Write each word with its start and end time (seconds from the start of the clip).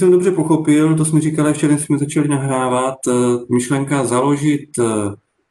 jsem 0.00 0.10
dobře 0.10 0.30
pochopil, 0.30 0.96
to 0.96 1.04
jsme 1.04 1.20
říkali 1.20 1.50
ještě, 1.50 1.68
než 1.68 1.80
jsme 1.80 1.98
začali 1.98 2.28
nahrávat, 2.28 2.98
eh, 3.08 3.12
myšlenka 3.54 4.04
založit 4.04 4.70
eh, 4.78 4.84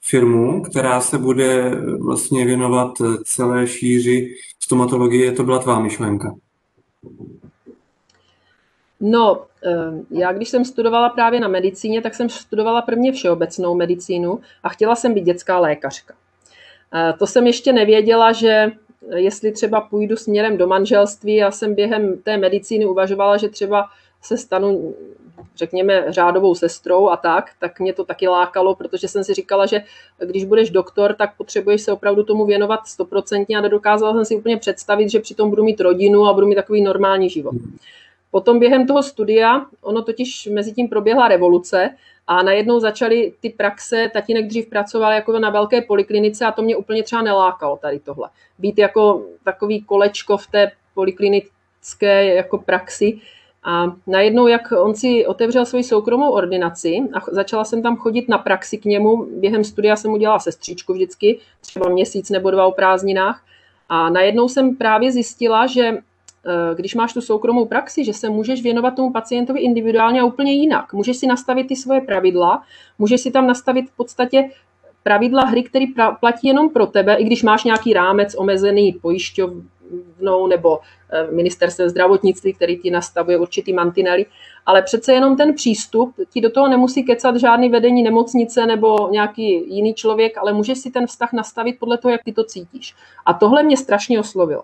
firmu, 0.01 0.61
která 0.61 1.01
se 1.01 1.17
bude 1.17 1.71
vlastně 1.99 2.45
věnovat 2.45 2.91
celé 3.23 3.67
šíři 3.67 4.35
stomatologie, 4.59 5.31
to 5.31 5.43
byla 5.43 5.59
tvá 5.59 5.79
myšlenka. 5.79 6.35
No, 8.99 9.41
já 10.11 10.33
když 10.33 10.49
jsem 10.49 10.65
studovala 10.65 11.09
právě 11.09 11.39
na 11.39 11.47
medicíně, 11.47 12.01
tak 12.01 12.15
jsem 12.15 12.29
studovala 12.29 12.81
prvně 12.81 13.11
všeobecnou 13.11 13.75
medicínu 13.75 14.39
a 14.63 14.69
chtěla 14.69 14.95
jsem 14.95 15.13
být 15.13 15.25
dětská 15.25 15.59
lékařka. 15.59 16.13
To 17.19 17.27
jsem 17.27 17.47
ještě 17.47 17.73
nevěděla, 17.73 18.31
že 18.31 18.71
jestli 19.15 19.51
třeba 19.51 19.81
půjdu 19.81 20.17
směrem 20.17 20.57
do 20.57 20.67
manželství, 20.67 21.35
já 21.35 21.51
jsem 21.51 21.75
během 21.75 22.17
té 22.17 22.37
medicíny 22.37 22.85
uvažovala, 22.85 23.37
že 23.37 23.49
třeba 23.49 23.85
se 24.21 24.37
stanu, 24.37 24.95
řekněme, 25.55 26.05
řádovou 26.07 26.55
sestrou 26.55 27.09
a 27.09 27.17
tak, 27.17 27.51
tak 27.59 27.79
mě 27.79 27.93
to 27.93 28.03
taky 28.03 28.27
lákalo, 28.27 28.75
protože 28.75 29.07
jsem 29.07 29.23
si 29.23 29.33
říkala, 29.33 29.65
že 29.65 29.83
když 30.25 30.45
budeš 30.45 30.69
doktor, 30.69 31.13
tak 31.13 31.37
potřebuješ 31.37 31.81
se 31.81 31.91
opravdu 31.91 32.23
tomu 32.23 32.45
věnovat 32.45 32.87
stoprocentně 32.87 33.57
a 33.57 33.61
nedokázala 33.61 34.13
jsem 34.13 34.25
si 34.25 34.35
úplně 34.35 34.57
představit, 34.57 35.09
že 35.09 35.19
přitom 35.19 35.49
budu 35.49 35.63
mít 35.63 35.81
rodinu 35.81 36.25
a 36.25 36.33
budu 36.33 36.47
mít 36.47 36.55
takový 36.55 36.81
normální 36.81 37.29
život. 37.29 37.55
Potom 38.31 38.59
během 38.59 38.87
toho 38.87 39.03
studia, 39.03 39.65
ono 39.81 40.01
totiž 40.01 40.49
mezi 40.51 40.73
tím 40.73 40.87
proběhla 40.87 41.27
revoluce 41.27 41.89
a 42.27 42.43
najednou 42.43 42.79
začaly 42.79 43.33
ty 43.39 43.49
praxe, 43.49 44.09
tatínek 44.13 44.47
dřív 44.47 44.69
pracoval 44.69 45.11
jako 45.11 45.39
na 45.39 45.49
velké 45.49 45.81
poliklinice 45.81 46.45
a 46.45 46.51
to 46.51 46.61
mě 46.61 46.75
úplně 46.75 47.03
třeba 47.03 47.21
nelákalo 47.21 47.77
tady 47.77 47.99
tohle. 47.99 48.29
Být 48.59 48.77
jako 48.77 49.25
takový 49.43 49.81
kolečko 49.81 50.37
v 50.37 50.47
té 50.47 50.71
poliklinické 50.93 52.35
jako 52.35 52.57
praxi. 52.57 53.19
A 53.63 53.85
najednou, 54.07 54.47
jak 54.47 54.73
on 54.81 54.95
si 54.95 55.25
otevřel 55.25 55.65
svoji 55.65 55.83
soukromou 55.83 56.31
ordinaci 56.31 56.99
a 57.13 57.19
začala 57.31 57.63
jsem 57.63 57.81
tam 57.81 57.97
chodit 57.97 58.29
na 58.29 58.37
praxi 58.37 58.77
k 58.77 58.85
němu, 58.85 59.27
během 59.39 59.63
studia 59.63 59.95
jsem 59.95 60.11
udělala 60.11 60.39
sestřičku 60.39 60.93
vždycky, 60.93 61.39
třeba 61.61 61.89
měsíc 61.89 62.29
nebo 62.29 62.51
dva 62.51 62.65
o 62.65 62.71
prázdninách. 62.71 63.43
A 63.89 64.09
najednou 64.09 64.47
jsem 64.47 64.75
právě 64.75 65.11
zjistila, 65.11 65.67
že 65.67 65.97
Eh, 66.45 66.75
když 66.75 66.95
máš 66.95 67.13
tu 67.13 67.21
soukromou 67.21 67.65
praxi, 67.65 68.05
že 68.05 68.13
se 68.13 68.29
můžeš 68.29 68.63
věnovat 68.63 68.95
tomu 68.95 69.11
pacientovi 69.11 69.59
individuálně 69.59 70.21
a 70.21 70.25
úplně 70.25 70.53
jinak. 70.53 70.93
Můžeš 70.93 71.17
si 71.17 71.27
nastavit 71.27 71.67
ty 71.67 71.75
svoje 71.75 72.01
pravidla, 72.01 72.63
můžeš 72.99 73.21
si 73.21 73.31
tam 73.31 73.47
nastavit 73.47 73.89
v 73.89 73.95
podstatě 73.95 74.49
pravidla 75.03 75.45
hry, 75.45 75.63
které 75.63 75.85
platí 76.19 76.47
jenom 76.47 76.69
pro 76.69 76.87
tebe, 76.87 77.15
i 77.15 77.23
když 77.23 77.43
máš 77.43 77.63
nějaký 77.63 77.93
rámec 77.93 78.35
omezený 78.37 78.91
pojišťovnou 79.89 80.47
nebo 80.47 80.79
eh, 81.11 81.27
ministerstvem 81.31 81.89
zdravotnictví, 81.89 82.53
který 82.53 82.77
ti 82.77 82.91
nastavuje 82.91 83.37
určitý 83.37 83.73
mantinely, 83.73 84.25
ale 84.65 84.81
přece 84.81 85.13
jenom 85.13 85.37
ten 85.37 85.53
přístup 85.53 86.15
ti 86.29 86.41
do 86.41 86.49
toho 86.49 86.67
nemusí 86.67 87.03
kecat 87.03 87.35
žádný 87.35 87.69
vedení 87.69 88.03
nemocnice 88.03 88.65
nebo 88.65 89.09
nějaký 89.11 89.75
jiný 89.75 89.93
člověk, 89.93 90.37
ale 90.37 90.53
můžeš 90.53 90.77
si 90.77 90.91
ten 90.91 91.07
vztah 91.07 91.33
nastavit 91.33 91.79
podle 91.79 91.97
toho, 91.97 92.11
jak 92.11 92.23
ty 92.23 92.31
to 92.33 92.43
cítíš. 92.43 92.95
A 93.25 93.33
tohle 93.33 93.63
mě 93.63 93.77
strašně 93.77 94.19
oslovilo. 94.19 94.63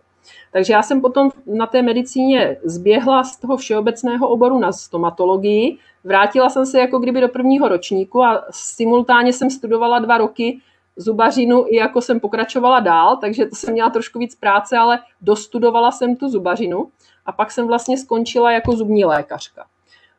Takže 0.52 0.74
já 0.74 0.82
jsem 0.82 1.02
potom 1.02 1.32
na 1.46 1.68
té 1.68 1.82
medicíně 1.82 2.58
zběhla 2.64 3.24
z 3.24 3.40
toho 3.40 3.58
všeobecného 3.58 4.28
oboru 4.28 4.60
na 4.60 4.72
stomatologii, 4.72 5.78
vrátila 6.04 6.50
jsem 6.50 6.66
se 6.66 6.80
jako 6.80 7.00
kdyby 7.00 7.22
do 7.22 7.28
prvního 7.28 7.68
ročníku 7.68 8.24
a 8.24 8.46
simultánně 8.52 9.34
jsem 9.34 9.50
studovala 9.50 10.00
dva 10.00 10.18
roky 10.18 10.62
zubařinu 10.96 11.66
i 11.68 11.76
jako 11.76 12.02
jsem 12.02 12.20
pokračovala 12.20 12.80
dál, 12.80 13.18
takže 13.18 13.46
to 13.46 13.56
jsem 13.56 13.74
měla 13.74 13.90
trošku 13.90 14.20
víc 14.20 14.36
práce, 14.36 14.78
ale 14.78 15.00
dostudovala 15.22 15.92
jsem 15.92 16.16
tu 16.16 16.30
zubařinu 16.30 16.92
a 17.26 17.32
pak 17.32 17.52
jsem 17.52 17.68
vlastně 17.68 17.98
skončila 17.98 18.52
jako 18.52 18.72
zubní 18.72 19.06
lékařka. 19.06 19.66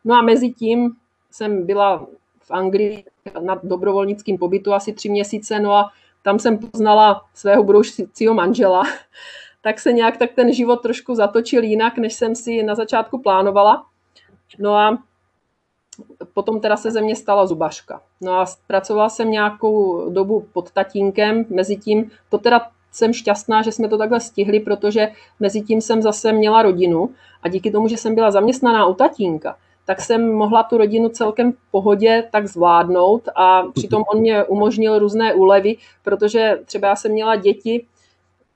No 0.04 0.14
a 0.14 0.22
mezi 0.22 0.50
tím 0.50 0.96
jsem 1.30 1.66
byla 1.66 2.06
v 2.42 2.50
Anglii 2.50 3.04
na 3.40 3.60
dobrovolnickém 3.62 4.38
pobytu 4.38 4.74
asi 4.74 4.92
tři 4.92 5.08
měsíce, 5.08 5.60
no 5.60 5.72
a 5.72 5.90
tam 6.22 6.38
jsem 6.38 6.58
poznala 6.58 7.22
svého 7.34 7.64
budoucího 7.64 8.34
manžela, 8.34 8.82
tak 9.62 9.80
se 9.80 9.92
nějak 9.92 10.16
tak 10.16 10.32
ten 10.32 10.52
život 10.52 10.76
trošku 10.76 11.14
zatočil 11.14 11.64
jinak, 11.64 11.98
než 11.98 12.14
jsem 12.14 12.34
si 12.34 12.62
na 12.62 12.74
začátku 12.74 13.18
plánovala. 13.18 13.86
No 14.58 14.74
a 14.74 14.98
potom 16.34 16.60
teda 16.60 16.76
se 16.76 16.90
ze 16.90 17.00
mě 17.00 17.16
stala 17.16 17.46
zubařka. 17.46 18.00
No 18.20 18.32
a 18.32 18.44
pracovala 18.66 19.08
jsem 19.08 19.30
nějakou 19.30 20.08
dobu 20.10 20.46
pod 20.52 20.70
tatínkem, 20.70 21.44
mezi 21.48 21.76
tím 21.76 22.10
to 22.28 22.38
teda 22.38 22.60
jsem 22.92 23.12
šťastná, 23.12 23.62
že 23.62 23.72
jsme 23.72 23.88
to 23.88 23.98
takhle 23.98 24.20
stihli, 24.20 24.60
protože 24.60 25.08
mezi 25.40 25.60
tím 25.60 25.80
jsem 25.80 26.02
zase 26.02 26.32
měla 26.32 26.62
rodinu 26.62 27.10
a 27.42 27.48
díky 27.48 27.70
tomu, 27.70 27.88
že 27.88 27.96
jsem 27.96 28.14
byla 28.14 28.30
zaměstnaná 28.30 28.86
u 28.86 28.94
tatínka, 28.94 29.56
tak 29.84 30.00
jsem 30.00 30.32
mohla 30.32 30.62
tu 30.62 30.78
rodinu 30.78 31.08
celkem 31.08 31.52
v 31.52 31.70
pohodě 31.70 32.28
tak 32.32 32.46
zvládnout 32.46 33.28
a 33.34 33.62
přitom 33.74 34.04
on 34.14 34.20
mě 34.20 34.44
umožnil 34.44 34.98
různé 34.98 35.34
úlevy, 35.34 35.76
protože 36.02 36.58
třeba 36.64 36.88
já 36.88 36.96
jsem 36.96 37.12
měla 37.12 37.36
děti, 37.36 37.86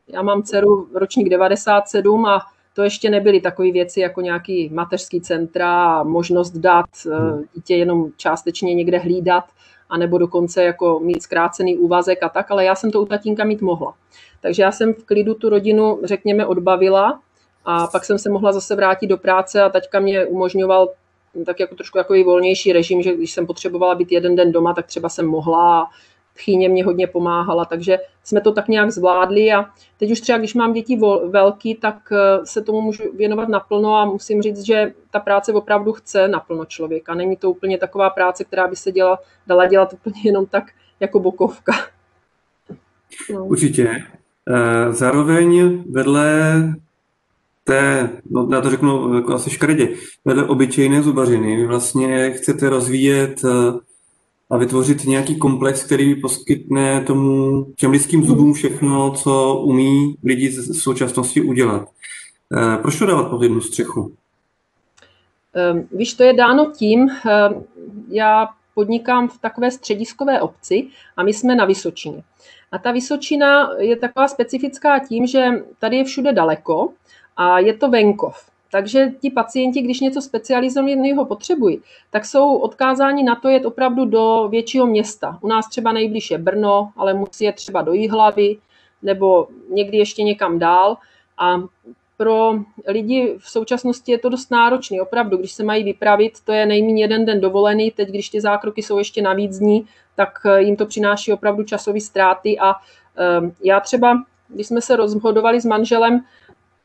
já 0.08 0.22
mám 0.22 0.42
dceru 0.42 0.88
ročník 0.94 1.28
97 1.28 2.26
a 2.26 2.40
to 2.74 2.82
ještě 2.82 3.10
nebyly 3.10 3.40
takové 3.40 3.70
věci 3.70 4.00
jako 4.00 4.20
nějaký 4.20 4.68
mateřský 4.68 5.20
centra 5.20 6.02
možnost 6.02 6.50
dát 6.50 6.86
eh, 7.06 7.16
hmm. 7.16 7.44
dítě 7.54 7.76
jenom 7.76 8.10
částečně 8.16 8.74
někde 8.74 8.98
hlídat, 8.98 9.44
anebo 9.88 10.18
dokonce 10.18 10.64
jako 10.64 11.00
mít 11.00 11.22
zkrácený 11.22 11.76
úvazek 11.76 12.22
a 12.22 12.28
tak, 12.28 12.50
ale 12.50 12.64
já 12.64 12.74
jsem 12.74 12.90
to 12.90 13.02
u 13.02 13.06
tatínka 13.06 13.44
mít 13.44 13.62
mohla. 13.62 13.94
Takže 14.40 14.62
já 14.62 14.72
jsem 14.72 14.94
v 14.94 15.04
klidu 15.04 15.34
tu 15.34 15.48
rodinu, 15.48 16.00
řekněme, 16.04 16.46
odbavila 16.46 17.20
a 17.64 17.86
pak 17.86 18.04
jsem 18.04 18.18
se 18.18 18.30
mohla 18.30 18.52
zase 18.52 18.76
vrátit 18.76 19.06
do 19.06 19.16
práce 19.16 19.62
a 19.62 19.68
taťka 19.68 20.00
mě 20.00 20.26
umožňoval 20.26 20.88
tak 21.46 21.60
jako 21.60 21.74
trošku 21.74 21.98
takový 21.98 22.24
volnější 22.24 22.72
režim, 22.72 23.02
že 23.02 23.16
když 23.16 23.32
jsem 23.32 23.46
potřebovala 23.46 23.94
být 23.94 24.12
jeden 24.12 24.36
den 24.36 24.52
doma, 24.52 24.74
tak 24.74 24.86
třeba 24.86 25.08
jsem 25.08 25.26
mohla 25.26 25.90
tchýně 26.40 26.68
mě 26.68 26.84
hodně 26.84 27.06
pomáhala, 27.06 27.64
takže 27.64 27.98
jsme 28.24 28.40
to 28.40 28.52
tak 28.52 28.68
nějak 28.68 28.90
zvládli 28.90 29.52
a 29.52 29.66
teď 29.98 30.10
už 30.10 30.20
třeba, 30.20 30.38
když 30.38 30.54
mám 30.54 30.72
děti 30.72 31.00
velký, 31.28 31.74
tak 31.74 31.96
eh, 32.12 32.46
se 32.46 32.62
tomu 32.62 32.80
můžu 32.80 33.02
věnovat 33.16 33.48
naplno 33.48 33.96
a 33.96 34.04
musím 34.04 34.42
říct, 34.42 34.60
že 34.60 34.92
ta 35.10 35.20
práce 35.20 35.52
opravdu 35.52 35.92
chce 35.92 36.28
naplno 36.28 36.64
člověka. 36.64 37.14
Není 37.14 37.36
to 37.36 37.50
úplně 37.50 37.78
taková 37.78 38.10
práce, 38.10 38.44
která 38.44 38.68
by 38.68 38.76
se 38.76 38.92
děla, 38.92 39.18
dala 39.46 39.66
dělat 39.66 39.92
úplně 39.92 40.20
jenom 40.24 40.46
tak 40.46 40.64
jako 41.00 41.20
bokovka. 41.20 41.72
No. 43.32 43.46
Určitě. 43.46 44.02
Eh, 44.48 44.92
zároveň 44.92 45.82
vedle 45.90 46.62
té, 47.64 48.10
no 48.30 48.48
já 48.52 48.60
to 48.60 48.70
řeknu 48.70 49.14
jako 49.14 49.34
asi 49.34 49.50
škredě, 49.50 49.88
vedle 50.24 50.44
obyčejné 50.44 51.02
zubařiny, 51.02 51.56
vy 51.56 51.66
vlastně 51.66 52.30
chcete 52.30 52.68
rozvíjet 52.68 53.44
eh, 53.44 53.89
a 54.50 54.56
vytvořit 54.56 55.04
nějaký 55.04 55.36
komplex, 55.36 55.84
který 55.84 56.20
poskytne 56.20 57.00
tomu 57.00 57.64
těm 57.76 57.90
lidským 57.90 58.24
zubům 58.24 58.52
všechno, 58.52 59.10
co 59.10 59.54
umí 59.54 60.14
lidi 60.24 60.50
z 60.50 60.82
současnosti 60.82 61.40
udělat. 61.40 61.88
Eh, 62.56 62.76
proč 62.82 62.98
to 62.98 63.06
dávat 63.06 63.30
pod 63.30 63.42
jednu 63.42 63.60
střechu? 63.60 64.12
Ehm, 65.54 65.88
víš, 65.92 66.14
to 66.14 66.22
je 66.22 66.32
dáno 66.32 66.72
tím, 66.76 67.08
ehm, 67.08 67.64
já 68.10 68.48
podnikám 68.74 69.28
v 69.28 69.38
takové 69.38 69.70
střediskové 69.70 70.40
obci 70.40 70.86
a 71.16 71.22
my 71.22 71.32
jsme 71.32 71.54
na 71.54 71.64
Vysočině. 71.64 72.22
A 72.72 72.78
ta 72.78 72.92
Vysočina 72.92 73.70
je 73.78 73.96
taková 73.96 74.28
specifická 74.28 74.98
tím, 74.98 75.26
že 75.26 75.46
tady 75.78 75.96
je 75.96 76.04
všude 76.04 76.32
daleko 76.32 76.92
a 77.36 77.58
je 77.58 77.74
to 77.74 77.90
venkov. 77.90 78.49
Takže 78.72 79.12
ti 79.20 79.30
pacienti, 79.30 79.82
když 79.82 80.00
něco 80.00 80.22
specializovaného 80.22 81.24
potřebují, 81.24 81.80
tak 82.10 82.24
jsou 82.24 82.56
odkázáni 82.56 83.22
na 83.22 83.34
to 83.34 83.48
jet 83.48 83.66
opravdu 83.66 84.04
do 84.04 84.48
většího 84.50 84.86
města. 84.86 85.38
U 85.40 85.48
nás 85.48 85.68
třeba 85.68 85.92
nejblíž 85.92 86.30
je 86.30 86.38
Brno, 86.38 86.92
ale 86.96 87.14
musí 87.14 87.44
jet 87.44 87.54
třeba 87.54 87.82
do 87.82 87.92
Jihlavy 87.92 88.56
nebo 89.02 89.48
někdy 89.68 89.98
ještě 89.98 90.22
někam 90.22 90.58
dál. 90.58 90.96
A 91.38 91.62
pro 92.16 92.54
lidi 92.88 93.34
v 93.38 93.50
současnosti 93.50 94.12
je 94.12 94.18
to 94.18 94.28
dost 94.28 94.50
náročné. 94.50 95.02
Opravdu, 95.02 95.36
když 95.36 95.52
se 95.52 95.64
mají 95.64 95.84
vypravit, 95.84 96.32
to 96.44 96.52
je 96.52 96.66
nejméně 96.66 97.04
jeden 97.04 97.24
den 97.24 97.40
dovolený. 97.40 97.90
Teď, 97.90 98.08
když 98.08 98.28
ty 98.28 98.40
zákroky 98.40 98.82
jsou 98.82 98.98
ještě 98.98 99.22
navíc 99.22 99.58
dní, 99.58 99.86
tak 100.16 100.38
eh, 100.44 100.62
jim 100.62 100.76
to 100.76 100.86
přináší 100.86 101.32
opravdu 101.32 101.64
časové 101.64 102.00
ztráty. 102.00 102.58
A 102.58 102.72
eh, 102.72 103.50
já 103.64 103.80
třeba, 103.80 104.22
když 104.48 104.66
jsme 104.66 104.80
se 104.80 104.96
rozhodovali 104.96 105.60
s 105.60 105.64
manželem, 105.64 106.24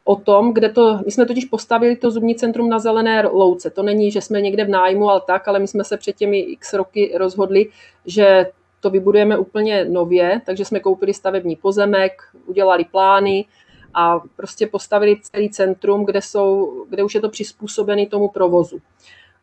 o 0.07 0.16
tom, 0.16 0.54
kde 0.54 0.69
to, 0.69 1.00
my 1.06 1.12
jsme 1.12 1.25
totiž 1.25 1.46
postavili 1.46 1.96
to 1.96 2.12
zubní 2.12 2.36
centrum 2.36 2.69
na 2.69 2.80
zelené 2.80 3.28
louce. 3.28 3.69
To 3.69 3.84
není, 3.84 4.12
že 4.12 4.22
jsme 4.22 4.42
někde 4.42 4.66
v 4.66 4.69
nájmu, 4.69 5.10
ale 5.10 5.22
tak, 5.28 5.48
ale 5.48 5.60
my 5.60 5.68
jsme 5.68 5.84
se 5.84 5.98
před 5.98 6.16
těmi 6.16 6.40
x 6.40 6.74
roky 6.74 7.13
rozhodli, 7.18 7.69
že 8.06 8.48
to 8.80 8.90
vybudujeme 8.90 9.38
úplně 9.38 9.86
nově, 9.86 10.42
takže 10.46 10.66
jsme 10.66 10.80
koupili 10.80 11.13
stavební 11.13 11.56
pozemek, 11.56 12.22
udělali 12.46 12.86
plány 12.86 13.46
a 13.94 14.19
prostě 14.36 14.68
postavili 14.68 15.18
celý 15.22 15.50
centrum, 15.50 16.06
kde, 16.06 16.22
jsou, 16.22 16.74
kde 16.90 17.04
už 17.04 17.16
je 17.16 17.22
to 17.22 17.30
přizpůsobené 17.30 18.06
tomu 18.06 18.30
provozu. 18.30 18.78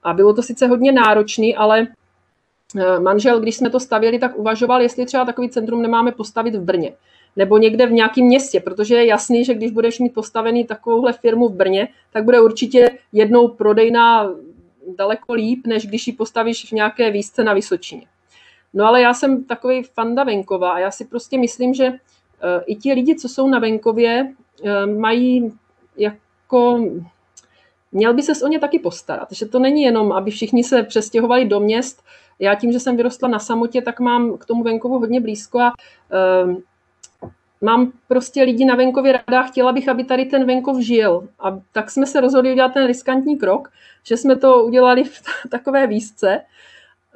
A 0.02 0.12
bylo 0.12 0.34
to 0.34 0.42
sice 0.42 0.66
hodně 0.66 0.92
náročné, 0.92 1.46
ale 1.56 1.86
eh, 2.78 3.00
manžel, 3.00 3.40
když 3.40 3.56
jsme 3.56 3.70
to 3.70 3.80
stavili, 3.80 4.18
tak 4.18 4.38
uvažoval, 4.38 4.82
jestli 4.82 5.06
třeba 5.06 5.24
takový 5.24 5.50
centrum 5.50 5.82
nemáme 5.82 6.12
postavit 6.12 6.54
v 6.54 6.64
Brně 6.64 6.92
nebo 7.36 7.58
někde 7.58 7.86
v 7.86 7.92
nějakém 7.92 8.24
městě, 8.24 8.60
protože 8.60 8.94
je 8.94 9.06
jasný, 9.06 9.44
že 9.44 9.54
když 9.54 9.70
budeš 9.70 9.98
mít 9.98 10.14
postavený 10.14 10.64
takovouhle 10.64 11.12
firmu 11.12 11.48
v 11.48 11.54
Brně, 11.54 11.88
tak 12.12 12.24
bude 12.24 12.40
určitě 12.40 12.90
jednou 13.12 13.48
prodejná 13.48 14.30
daleko 14.96 15.32
líp, 15.34 15.66
než 15.66 15.86
když 15.86 16.06
ji 16.06 16.12
postavíš 16.12 16.68
v 16.68 16.72
nějaké 16.72 17.10
výzce 17.10 17.44
na 17.44 17.54
Vysočině. 17.54 18.06
No 18.74 18.86
ale 18.86 19.00
já 19.00 19.14
jsem 19.14 19.44
takový 19.44 19.82
fanda 19.82 20.24
venkova 20.24 20.70
a 20.70 20.78
já 20.78 20.90
si 20.90 21.04
prostě 21.04 21.38
myslím, 21.38 21.74
že 21.74 21.92
i 22.66 22.76
ti 22.76 22.92
lidi, 22.92 23.14
co 23.14 23.28
jsou 23.28 23.48
na 23.48 23.58
venkově, 23.58 24.32
mají 24.98 25.52
jako 25.96 26.84
měl 27.92 28.14
by 28.14 28.22
se 28.22 28.44
o 28.44 28.48
ně 28.48 28.58
taky 28.58 28.78
postarat. 28.78 29.32
Že 29.32 29.46
to 29.46 29.58
není 29.58 29.82
jenom, 29.82 30.12
aby 30.12 30.30
všichni 30.30 30.64
se 30.64 30.82
přestěhovali 30.82 31.44
do 31.44 31.60
měst. 31.60 32.02
Já 32.38 32.54
tím, 32.54 32.72
že 32.72 32.80
jsem 32.80 32.96
vyrostla 32.96 33.28
na 33.28 33.38
samotě, 33.38 33.82
tak 33.82 34.00
mám 34.00 34.38
k 34.38 34.46
tomu 34.46 34.62
venkovu 34.62 34.98
hodně 34.98 35.20
blízko 35.20 35.60
a 35.60 35.72
uh, 36.46 36.54
mám 37.62 37.92
prostě 38.08 38.42
lidi 38.42 38.64
na 38.64 38.74
venkově 38.74 39.12
ráda, 39.12 39.42
chtěla 39.42 39.72
bych, 39.72 39.88
aby 39.88 40.04
tady 40.04 40.24
ten 40.24 40.46
venkov 40.46 40.78
žil. 40.78 41.28
A 41.40 41.60
tak 41.72 41.90
jsme 41.90 42.06
se 42.06 42.20
rozhodli 42.20 42.52
udělat 42.52 42.74
ten 42.74 42.86
riskantní 42.86 43.38
krok, 43.38 43.70
že 44.06 44.16
jsme 44.16 44.36
to 44.36 44.64
udělali 44.64 45.04
v 45.04 45.22
takové 45.50 45.86
výzce. 45.86 46.40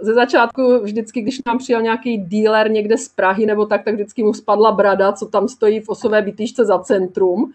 Ze 0.00 0.14
začátku 0.14 0.78
vždycky, 0.82 1.20
když 1.20 1.40
nám 1.46 1.58
přijel 1.58 1.82
nějaký 1.82 2.19
dealer 2.19 2.70
někde 2.70 2.98
z 2.98 3.08
Prahy 3.08 3.46
nebo 3.46 3.66
tak, 3.66 3.84
tak 3.84 3.94
vždycky 3.94 4.22
mu 4.22 4.34
spadla 4.34 4.72
brada, 4.72 5.12
co 5.12 5.26
tam 5.26 5.48
stojí 5.48 5.81
v 5.81 5.88
osové 5.88 6.22
bytýšce 6.22 6.64
za 6.64 6.78
centrum 6.78 7.52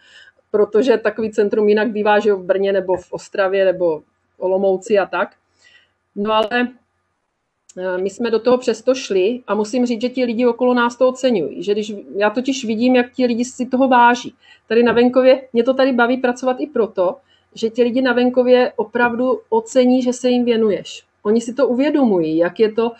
protože 0.51 0.97
takový 0.97 1.31
centrum 1.31 1.69
jinak 1.69 1.91
bývá, 1.91 2.19
že 2.19 2.33
v 2.33 2.43
Brně 2.43 2.73
nebo 2.73 2.97
v 2.97 3.11
Ostravě 3.11 3.65
nebo 3.65 3.99
v 3.99 4.39
Olomouci 4.39 4.99
a 4.99 5.05
tak. 5.05 5.35
No 6.15 6.33
ale 6.33 6.67
my 7.97 8.09
jsme 8.09 8.31
do 8.31 8.39
toho 8.39 8.57
přesto 8.57 8.95
šli 8.95 9.41
a 9.47 9.55
musím 9.55 9.85
říct, 9.85 10.01
že 10.01 10.09
ti 10.09 10.25
lidi 10.25 10.45
okolo 10.45 10.73
nás 10.73 10.97
to 10.97 11.07
oceňují. 11.07 11.63
Že 11.63 11.71
když, 11.71 11.93
já 12.15 12.29
totiž 12.29 12.65
vidím, 12.65 12.95
jak 12.95 13.11
ti 13.11 13.25
lidi 13.25 13.45
si 13.45 13.65
toho 13.65 13.87
váží. 13.87 14.35
Tady 14.67 14.83
na 14.83 14.93
venkově, 14.93 15.47
mě 15.53 15.63
to 15.63 15.73
tady 15.73 15.93
baví 15.93 16.17
pracovat 16.17 16.57
i 16.59 16.67
proto, 16.67 17.15
že 17.55 17.69
ti 17.69 17.83
lidi 17.83 18.01
na 18.01 18.13
venkově 18.13 18.73
opravdu 18.75 19.39
ocení, 19.49 20.01
že 20.01 20.13
se 20.13 20.29
jim 20.29 20.45
věnuješ. 20.45 21.03
Oni 21.23 21.41
si 21.41 21.53
to 21.53 21.67
uvědomují, 21.67 22.37
jak 22.37 22.59
je 22.59 22.71
to, 22.71 22.91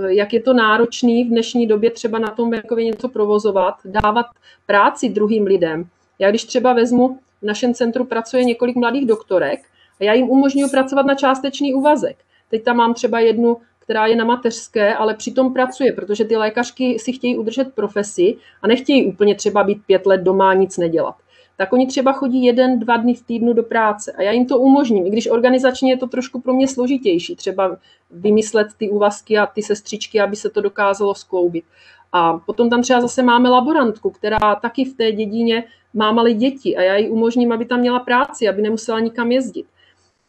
eh, 0.00 0.14
jak 0.14 0.32
je 0.32 0.42
to 0.42 0.52
náročný 0.52 1.24
v 1.24 1.28
dnešní 1.28 1.66
době 1.66 1.90
třeba 1.90 2.18
na 2.18 2.28
tom 2.28 2.50
venkově 2.50 2.84
něco 2.84 3.08
provozovat, 3.08 3.74
dávat 3.84 4.26
práci 4.66 5.08
druhým 5.08 5.44
lidem, 5.44 5.84
já 6.18 6.30
když 6.30 6.44
třeba 6.44 6.72
vezmu, 6.72 7.18
v 7.42 7.46
našem 7.46 7.74
centru 7.74 8.04
pracuje 8.04 8.44
několik 8.44 8.76
mladých 8.76 9.06
doktorek 9.06 9.60
a 10.00 10.04
já 10.04 10.12
jim 10.12 10.28
umožňuji 10.28 10.70
pracovat 10.70 11.06
na 11.06 11.14
částečný 11.14 11.74
úvazek. 11.74 12.16
Teď 12.50 12.64
tam 12.64 12.76
mám 12.76 12.94
třeba 12.94 13.20
jednu, 13.20 13.56
která 13.80 14.06
je 14.06 14.16
na 14.16 14.24
mateřské, 14.24 14.94
ale 14.94 15.14
přitom 15.14 15.52
pracuje, 15.52 15.92
protože 15.92 16.24
ty 16.24 16.36
lékařky 16.36 16.98
si 16.98 17.12
chtějí 17.12 17.38
udržet 17.38 17.74
profesi 17.74 18.36
a 18.62 18.66
nechtějí 18.66 19.06
úplně 19.06 19.34
třeba 19.34 19.64
být 19.64 19.78
pět 19.86 20.06
let 20.06 20.20
doma 20.20 20.50
a 20.50 20.54
nic 20.54 20.78
nedělat. 20.78 21.14
Tak 21.56 21.72
oni 21.72 21.86
třeba 21.86 22.12
chodí 22.12 22.44
jeden, 22.44 22.78
dva 22.78 22.96
dny 22.96 23.14
v 23.14 23.22
týdnu 23.22 23.52
do 23.52 23.62
práce 23.62 24.12
a 24.12 24.22
já 24.22 24.30
jim 24.32 24.46
to 24.46 24.58
umožním, 24.58 25.06
i 25.06 25.10
když 25.10 25.30
organizačně 25.30 25.92
je 25.92 25.96
to 25.96 26.06
trošku 26.06 26.40
pro 26.40 26.52
mě 26.52 26.68
složitější, 26.68 27.36
třeba 27.36 27.76
vymyslet 28.10 28.68
ty 28.76 28.90
úvazky 28.90 29.38
a 29.38 29.46
ty 29.46 29.62
sestřičky, 29.62 30.20
aby 30.20 30.36
se 30.36 30.50
to 30.50 30.60
dokázalo 30.60 31.14
skloubit. 31.14 31.64
A 32.12 32.38
potom 32.38 32.70
tam 32.70 32.82
třeba 32.82 33.00
zase 33.00 33.22
máme 33.22 33.48
laborantku, 33.48 34.10
která 34.10 34.54
taky 34.62 34.84
v 34.84 34.96
té 34.96 35.12
dědině 35.12 35.64
má 35.94 36.12
malé 36.12 36.32
děti 36.32 36.76
a 36.76 36.82
já 36.82 36.96
jí 36.96 37.08
umožním, 37.08 37.52
aby 37.52 37.64
tam 37.64 37.80
měla 37.80 37.98
práci, 37.98 38.48
aby 38.48 38.62
nemusela 38.62 39.00
nikam 39.00 39.32
jezdit. 39.32 39.66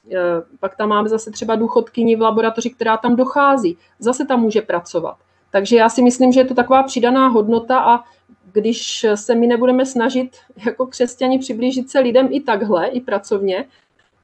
E, 0.10 0.18
pak 0.60 0.76
tam 0.76 0.90
máme 0.90 1.10
zase 1.10 1.32
třeba 1.32 1.56
důchodkyni 1.56 2.16
v 2.16 2.22
laboratoři, 2.22 2.70
která 2.70 2.98
tam 2.98 3.16
dochází. 3.16 3.78
Zase 4.00 4.26
tam 4.26 4.42
může 4.42 4.62
pracovat. 4.62 5.18
Takže 5.52 5.76
já 5.76 5.90
si 5.90 6.02
myslím, 6.02 6.32
že 6.32 6.40
je 6.40 6.46
to 6.46 6.54
taková 6.54 6.84
přidaná 6.84 7.28
hodnota 7.28 7.80
a 7.80 8.04
když 8.52 9.06
se 9.16 9.36
my 9.36 9.48
nebudeme 9.48 9.86
snažit 9.86 10.38
jako 10.66 10.86
křesťani 10.86 11.40
přiblížit 11.40 11.90
se 11.90 12.00
lidem 12.00 12.28
i 12.32 12.42
takhle, 12.42 12.88
i 12.88 13.02
pracovně, 13.02 13.66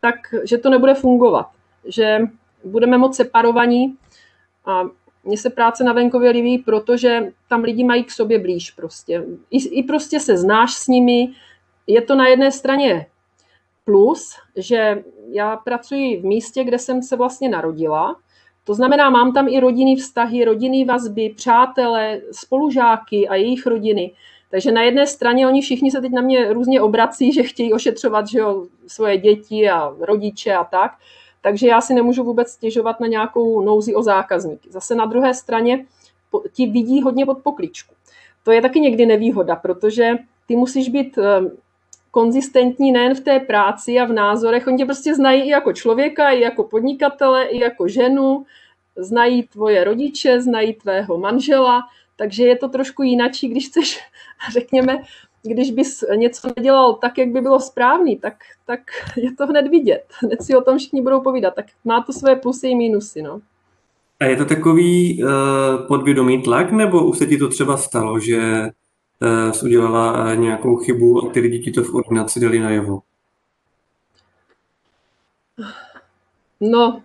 tak 0.02 0.16
že 0.44 0.58
to 0.58 0.70
nebude 0.70 0.94
fungovat. 0.94 1.48
Že 1.86 2.20
budeme 2.64 2.98
moc 2.98 3.16
separovaní 3.16 3.96
a 4.66 4.84
mně 5.24 5.38
se 5.38 5.50
práce 5.50 5.84
na 5.84 5.94
venkově 5.94 6.32
líbí, 6.32 6.58
protože 6.58 7.32
tam 7.50 7.64
lidi 7.64 7.84
mají 7.84 8.04
k 8.04 8.12
sobě 8.12 8.40
blíž 8.40 8.72
prostě. 8.72 9.24
I, 9.52 9.68
I 9.68 9.84
prostě 9.84 10.20
se 10.20 10.38
znáš 10.38 10.74
s 10.74 10.88
nimi. 10.88 11.32
Je 11.88 12.02
to 12.02 12.16
na 12.16 12.28
jedné 12.28 12.52
straně 12.52 13.06
plus, 13.88 14.36
že 14.56 15.04
já 15.32 15.58
pracuji 15.58 16.22
v 16.22 16.26
místě, 16.26 16.64
kde 16.64 16.80
jsem 16.80 17.04
se 17.04 17.16
vlastně 17.16 17.50
narodila. 17.50 18.16
To 18.64 18.74
znamená, 18.74 19.10
mám 19.10 19.34
tam 19.34 19.48
i 19.48 19.60
rodinný 19.60 19.96
vztahy, 19.96 20.46
rodinný 20.46 20.86
vazby, 20.86 21.34
přátele, 21.36 22.22
spolužáky 22.32 23.28
a 23.28 23.36
jejich 23.36 23.66
rodiny. 23.66 24.12
Takže 24.52 24.72
na 24.72 24.82
jedné 24.82 25.08
straně 25.08 25.48
oni 25.48 25.62
všichni 25.62 25.92
se 25.92 26.02
teď 26.02 26.12
na 26.12 26.22
mě 26.22 26.54
různě 26.54 26.82
obrací, 26.82 27.34
že 27.34 27.44
chtějí 27.44 27.74
ošetřovat 27.74 28.28
že 28.28 28.40
jo, 28.40 28.66
svoje 28.88 29.18
děti 29.18 29.70
a 29.70 29.96
rodiče 30.00 30.54
a 30.54 30.64
tak. 30.64 30.92
Takže 31.42 31.68
já 31.68 31.82
si 31.82 31.94
nemůžu 31.94 32.24
vůbec 32.24 32.52
stěžovat 32.52 33.00
na 33.00 33.08
nějakou 33.08 33.62
nouzi 33.62 33.96
o 33.96 34.04
zákazníky. 34.04 34.70
Zase 34.72 34.96
na 34.96 35.06
druhé 35.06 35.34
straně 35.34 35.86
ti 36.54 36.68
vidí 36.68 37.02
hodně 37.02 37.26
pod 37.26 37.38
pokličku. 37.38 37.96
To 38.44 38.52
je 38.52 38.62
taky 38.62 38.80
někdy 38.80 39.06
nevýhoda, 39.06 39.56
protože 39.56 40.16
ty 40.48 40.56
musíš 40.56 40.90
být 40.90 41.18
eh, 41.18 41.52
konzistentní 42.18 42.92
nejen 42.92 43.16
v 43.16 43.20
té 43.20 43.40
práci 43.40 44.00
a 44.00 44.06
v 44.06 44.14
názorech, 44.14 44.68
oni 44.68 44.78
tě 44.78 44.86
prostě 44.86 45.16
znají 45.16 45.42
i 45.42 45.50
jako 45.50 45.74
člověka, 45.74 46.30
i 46.30 46.42
jako 46.42 46.64
podnikatele, 46.64 47.46
i 47.46 47.60
jako 47.60 47.88
ženu, 47.88 48.46
znají 48.96 49.44
tvoje 49.44 49.84
rodiče, 49.84 50.42
znají 50.42 50.74
tvého 50.74 51.18
manžela, 51.18 51.82
takže 52.16 52.46
je 52.46 52.56
to 52.56 52.70
trošku 52.70 53.04
jinačí, 53.04 53.48
když 53.48 53.68
chceš, 53.68 54.00
řekněme, 54.52 54.98
když 55.44 55.72
bys 55.72 56.04
něco 56.16 56.50
nedělal 56.58 56.94
tak, 56.94 57.18
jak 57.18 57.30
by 57.30 57.42
bylo 57.42 57.60
správný, 57.60 58.18
tak, 58.18 58.34
tak 58.66 58.80
je 59.18 59.32
to 59.36 59.48
hned 59.48 59.68
vidět. 59.68 60.04
Hned 60.22 60.42
si 60.42 60.56
o 60.56 60.62
tom 60.62 60.78
všichni 60.78 61.02
budou 61.02 61.22
povídat. 61.22 61.56
Tak 61.56 61.66
má 61.86 62.02
to 62.02 62.14
své 62.14 62.36
plusy 62.36 62.68
i 62.68 62.76
mínusy. 62.76 63.22
No. 63.22 63.42
A 64.20 64.26
je 64.26 64.36
to 64.36 64.46
takový 64.46 65.24
uh, 65.24 65.30
podvědomý 65.88 66.42
tlak, 66.42 66.72
nebo 66.72 67.06
už 67.06 67.18
se 67.18 67.26
ti 67.26 67.38
to 67.38 67.48
třeba 67.48 67.78
stalo, 67.78 68.20
že 68.20 68.70
udělala 69.64 70.24
uh, 70.24 70.36
nějakou 70.36 70.78
chybu 70.78 71.26
a 71.26 71.32
ty 71.32 71.40
lidi 71.40 71.60
ti 71.60 71.72
to 71.72 71.84
v 71.84 71.96
ordinaci 71.96 72.40
dali 72.40 72.60
najevo? 72.60 73.02
No, 76.62 77.02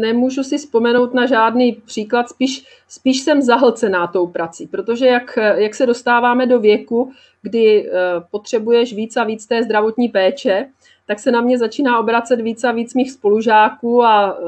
Nemůžu 0.00 0.42
si 0.42 0.58
vzpomenout 0.58 1.14
na 1.14 1.26
žádný 1.26 1.72
příklad, 1.72 2.28
spíš, 2.28 2.64
spíš 2.88 3.20
jsem 3.20 3.42
zahlcená 3.42 4.06
tou 4.06 4.26
prací, 4.26 4.66
protože 4.66 5.06
jak, 5.06 5.38
jak 5.54 5.74
se 5.74 5.86
dostáváme 5.86 6.46
do 6.46 6.60
věku, 6.60 7.12
kdy 7.42 7.84
uh, 7.84 7.90
potřebuješ 8.30 8.92
víc 8.92 9.16
a 9.16 9.24
víc 9.24 9.46
té 9.46 9.62
zdravotní 9.62 10.08
péče, 10.08 10.66
tak 11.06 11.18
se 11.18 11.30
na 11.30 11.40
mě 11.40 11.58
začíná 11.58 11.98
obracet 11.98 12.40
víc 12.40 12.64
a 12.64 12.72
víc 12.72 12.94
mých 12.94 13.12
spolužáků 13.12 14.04
a 14.04 14.38
uh, 14.38 14.46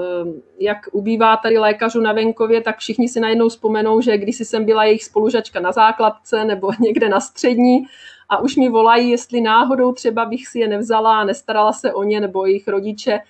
jak 0.58 0.78
ubývá 0.92 1.36
tady 1.36 1.58
lékařů 1.58 2.00
na 2.00 2.12
venkově, 2.12 2.60
tak 2.60 2.78
všichni 2.78 3.08
si 3.08 3.20
najednou 3.20 3.48
vzpomenou, 3.48 4.00
že 4.00 4.18
když 4.18 4.38
jsem 4.38 4.64
byla 4.64 4.84
jejich 4.84 5.04
spolužačka 5.04 5.60
na 5.60 5.72
základce 5.72 6.44
nebo 6.44 6.70
někde 6.80 7.08
na 7.08 7.20
střední 7.20 7.84
a 8.28 8.38
už 8.38 8.56
mi 8.56 8.68
volají, 8.68 9.10
jestli 9.10 9.40
náhodou 9.40 9.92
třeba 9.92 10.24
bych 10.24 10.46
si 10.46 10.58
je 10.58 10.68
nevzala 10.68 11.20
a 11.20 11.24
nestarala 11.24 11.72
se 11.72 11.92
o 11.92 12.02
ně 12.02 12.20
nebo 12.20 12.46
jejich 12.46 12.68
rodiče, 12.68 13.20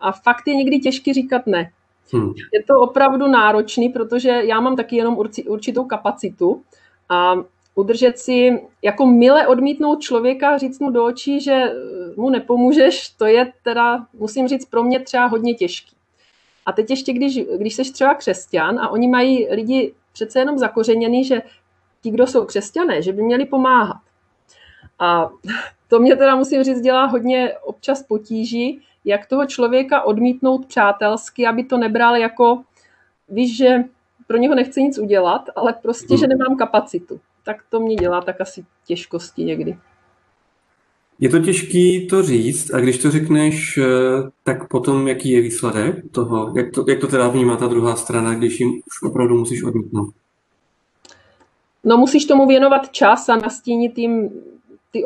a 0.00 0.12
fakt 0.12 0.48
je 0.48 0.54
někdy 0.54 0.78
těžké 0.78 1.14
říkat 1.14 1.46
ne. 1.46 1.72
Hmm. 2.12 2.32
Je 2.52 2.62
to 2.62 2.80
opravdu 2.80 3.26
náročný, 3.26 3.88
protože 3.88 4.28
já 4.28 4.60
mám 4.60 4.76
taky 4.76 4.96
jenom 4.96 5.18
určitou 5.46 5.84
kapacitu 5.84 6.62
a 7.08 7.34
udržet 7.74 8.18
si, 8.18 8.60
jako 8.82 9.06
mile 9.06 9.46
odmítnout 9.46 10.00
člověka, 10.00 10.58
říct 10.58 10.78
mu 10.78 10.90
do 10.90 11.04
očí, 11.04 11.40
že 11.40 11.72
mu 12.16 12.30
nepomůžeš, 12.30 13.08
to 13.08 13.26
je 13.26 13.52
teda, 13.62 14.06
musím 14.12 14.48
říct, 14.48 14.64
pro 14.64 14.82
mě 14.82 15.00
třeba 15.00 15.26
hodně 15.26 15.54
těžký. 15.54 15.96
A 16.66 16.72
teď 16.72 16.90
ještě, 16.90 17.12
když, 17.12 17.38
když 17.56 17.74
jsi 17.74 17.92
třeba 17.92 18.14
křesťan 18.14 18.78
a 18.78 18.88
oni 18.88 19.08
mají 19.08 19.48
lidi 19.50 19.94
přece 20.12 20.38
jenom 20.38 20.58
zakořeněný, 20.58 21.24
že 21.24 21.42
ti, 22.02 22.10
kdo 22.10 22.26
jsou 22.26 22.44
křesťané, 22.44 23.02
že 23.02 23.12
by 23.12 23.22
měli 23.22 23.44
pomáhat. 23.46 24.00
A 24.98 25.30
to 25.88 25.98
mě 25.98 26.16
teda 26.16 26.36
musím 26.36 26.62
říct, 26.62 26.80
dělá 26.80 27.04
hodně 27.04 27.52
občas 27.64 28.02
potíží, 28.02 28.80
jak 29.04 29.26
toho 29.26 29.46
člověka 29.46 30.02
odmítnout 30.02 30.66
přátelsky, 30.66 31.46
aby 31.46 31.64
to 31.64 31.78
nebral 31.78 32.16
jako, 32.16 32.62
víš, 33.28 33.56
že 33.56 33.84
pro 34.26 34.36
něho 34.36 34.54
nechci 34.54 34.82
nic 34.82 34.98
udělat, 34.98 35.42
ale 35.56 35.74
prostě, 35.82 36.16
že 36.16 36.26
nemám 36.26 36.56
kapacitu. 36.56 37.20
Tak 37.44 37.56
to 37.68 37.80
mě 37.80 37.96
dělá 37.96 38.20
tak 38.20 38.40
asi 38.40 38.64
těžkosti 38.86 39.44
někdy. 39.44 39.76
Je 41.20 41.28
to 41.28 41.38
těžký 41.38 42.06
to 42.06 42.22
říct 42.22 42.74
a 42.74 42.80
když 42.80 42.98
to 42.98 43.10
řekneš, 43.10 43.78
eh, 43.78 44.30
tak 44.44 44.68
potom 44.68 45.08
jaký 45.08 45.30
je 45.30 45.40
výsledek 45.40 45.96
toho? 46.10 46.52
Jak 46.56 46.66
to, 46.74 46.84
jak 46.88 47.00
to 47.00 47.06
teda 47.06 47.28
vnímá 47.28 47.56
ta 47.56 47.66
druhá 47.66 47.96
strana, 47.96 48.34
když 48.34 48.60
jim 48.60 48.70
už 48.70 49.10
opravdu 49.10 49.38
musíš 49.38 49.62
odmítnout? 49.62 50.14
No 51.84 51.96
musíš 51.96 52.24
tomu 52.24 52.46
věnovat 52.46 52.92
čas 52.92 53.28
a 53.28 53.36
nastínit 53.36 53.98
jim 53.98 54.30
ty, 54.90 55.04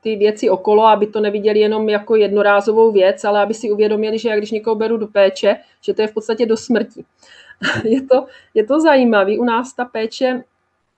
ty 0.00 0.16
věci 0.16 0.50
okolo, 0.50 0.86
aby 0.86 1.06
to 1.06 1.20
neviděli 1.20 1.58
jenom 1.58 1.88
jako 1.88 2.16
jednorázovou 2.16 2.92
věc, 2.92 3.24
ale 3.24 3.40
aby 3.40 3.54
si 3.54 3.70
uvědomili, 3.70 4.18
že 4.18 4.28
já 4.28 4.36
když 4.36 4.50
někoho 4.50 4.76
beru 4.76 4.96
do 4.96 5.06
péče, 5.06 5.56
že 5.80 5.94
to 5.94 6.02
je 6.02 6.08
v 6.08 6.14
podstatě 6.14 6.46
do 6.46 6.56
smrti. 6.56 7.04
je, 7.84 8.02
to, 8.02 8.26
je 8.54 8.66
to 8.66 8.80
zajímavé. 8.80 9.38
U 9.38 9.44
nás 9.44 9.74
ta 9.74 9.84
péče, 9.84 10.44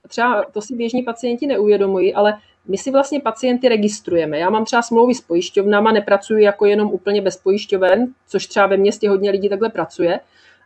třeba 0.09 0.45
to 0.53 0.61
si 0.61 0.75
běžní 0.75 1.03
pacienti 1.03 1.47
neuvědomují, 1.47 2.15
ale 2.15 2.39
my 2.69 2.79
si 2.79 2.91
vlastně 2.91 3.21
pacienty 3.21 3.69
registrujeme. 3.69 4.39
Já 4.39 4.51
mám 4.51 4.65
třeba 4.65 4.83
smlouvy 4.83 5.15
s 5.15 5.21
pojišťovnama, 5.21 5.93
nepracuji 5.93 6.45
jako 6.45 6.67
jenom 6.67 6.91
úplně 6.91 7.23
bez 7.23 7.37
pojišťoven, 7.37 8.07
což 8.29 8.47
třeba 8.47 8.67
ve 8.67 8.77
městě 8.77 9.09
hodně 9.09 9.31
lidí 9.31 9.49
takhle 9.49 9.69
pracuje, 9.69 10.21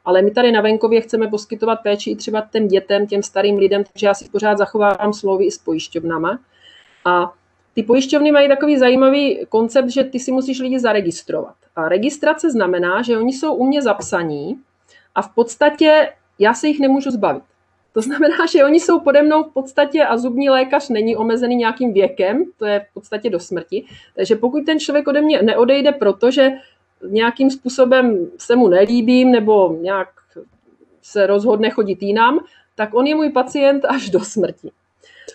ale 0.04 0.22
my 0.22 0.30
tady 0.30 0.52
na 0.52 0.60
venkově 0.60 1.00
chceme 1.00 1.28
poskytovat 1.28 1.76
péči 1.82 2.10
i 2.10 2.16
třeba 2.16 2.48
těm 2.52 2.68
dětem, 2.68 3.06
těm 3.06 3.22
starým 3.22 3.58
lidem, 3.58 3.84
takže 3.92 4.06
já 4.06 4.14
si 4.14 4.28
pořád 4.28 4.58
zachovávám 4.58 5.12
smlouvy 5.12 5.44
i 5.44 5.50
s 5.50 5.58
pojišťovnama. 5.58 6.38
A 7.04 7.32
ty 7.80 7.84
pojišťovny 7.84 8.32
mají 8.32 8.48
takový 8.48 8.78
zajímavý 8.78 9.46
koncept, 9.48 9.88
že 9.88 10.04
ty 10.04 10.18
si 10.18 10.32
musíš 10.32 10.60
lidi 10.60 10.78
zaregistrovat. 10.78 11.54
A 11.76 11.88
registrace 11.88 12.50
znamená, 12.50 13.02
že 13.02 13.18
oni 13.18 13.32
jsou 13.32 13.54
u 13.54 13.66
mě 13.66 13.82
zapsaní 13.82 14.60
a 15.14 15.22
v 15.22 15.34
podstatě 15.34 16.12
já 16.38 16.54
se 16.54 16.68
jich 16.68 16.80
nemůžu 16.80 17.10
zbavit. 17.10 17.42
To 17.92 18.00
znamená, 18.00 18.46
že 18.52 18.64
oni 18.64 18.80
jsou 18.80 19.00
pode 19.00 19.22
mnou 19.22 19.44
v 19.44 19.52
podstatě 19.52 20.04
a 20.04 20.16
zubní 20.16 20.50
lékař 20.50 20.88
není 20.88 21.16
omezený 21.16 21.56
nějakým 21.56 21.92
věkem, 21.92 22.44
to 22.58 22.66
je 22.66 22.80
v 22.90 22.94
podstatě 22.94 23.30
do 23.30 23.40
smrti. 23.40 23.84
Takže 24.16 24.36
pokud 24.36 24.66
ten 24.66 24.80
člověk 24.80 25.08
ode 25.08 25.20
mě 25.20 25.42
neodejde, 25.42 25.92
protože 25.92 26.50
nějakým 27.08 27.50
způsobem 27.50 28.30
se 28.38 28.56
mu 28.56 28.68
nelíbím 28.68 29.30
nebo 29.30 29.76
nějak 29.80 30.08
se 31.02 31.26
rozhodne 31.26 31.70
chodit 31.70 32.02
jinam, 32.02 32.40
tak 32.74 32.94
on 32.94 33.06
je 33.06 33.14
můj 33.14 33.30
pacient 33.30 33.84
až 33.84 34.10
do 34.10 34.20
smrti. 34.20 34.70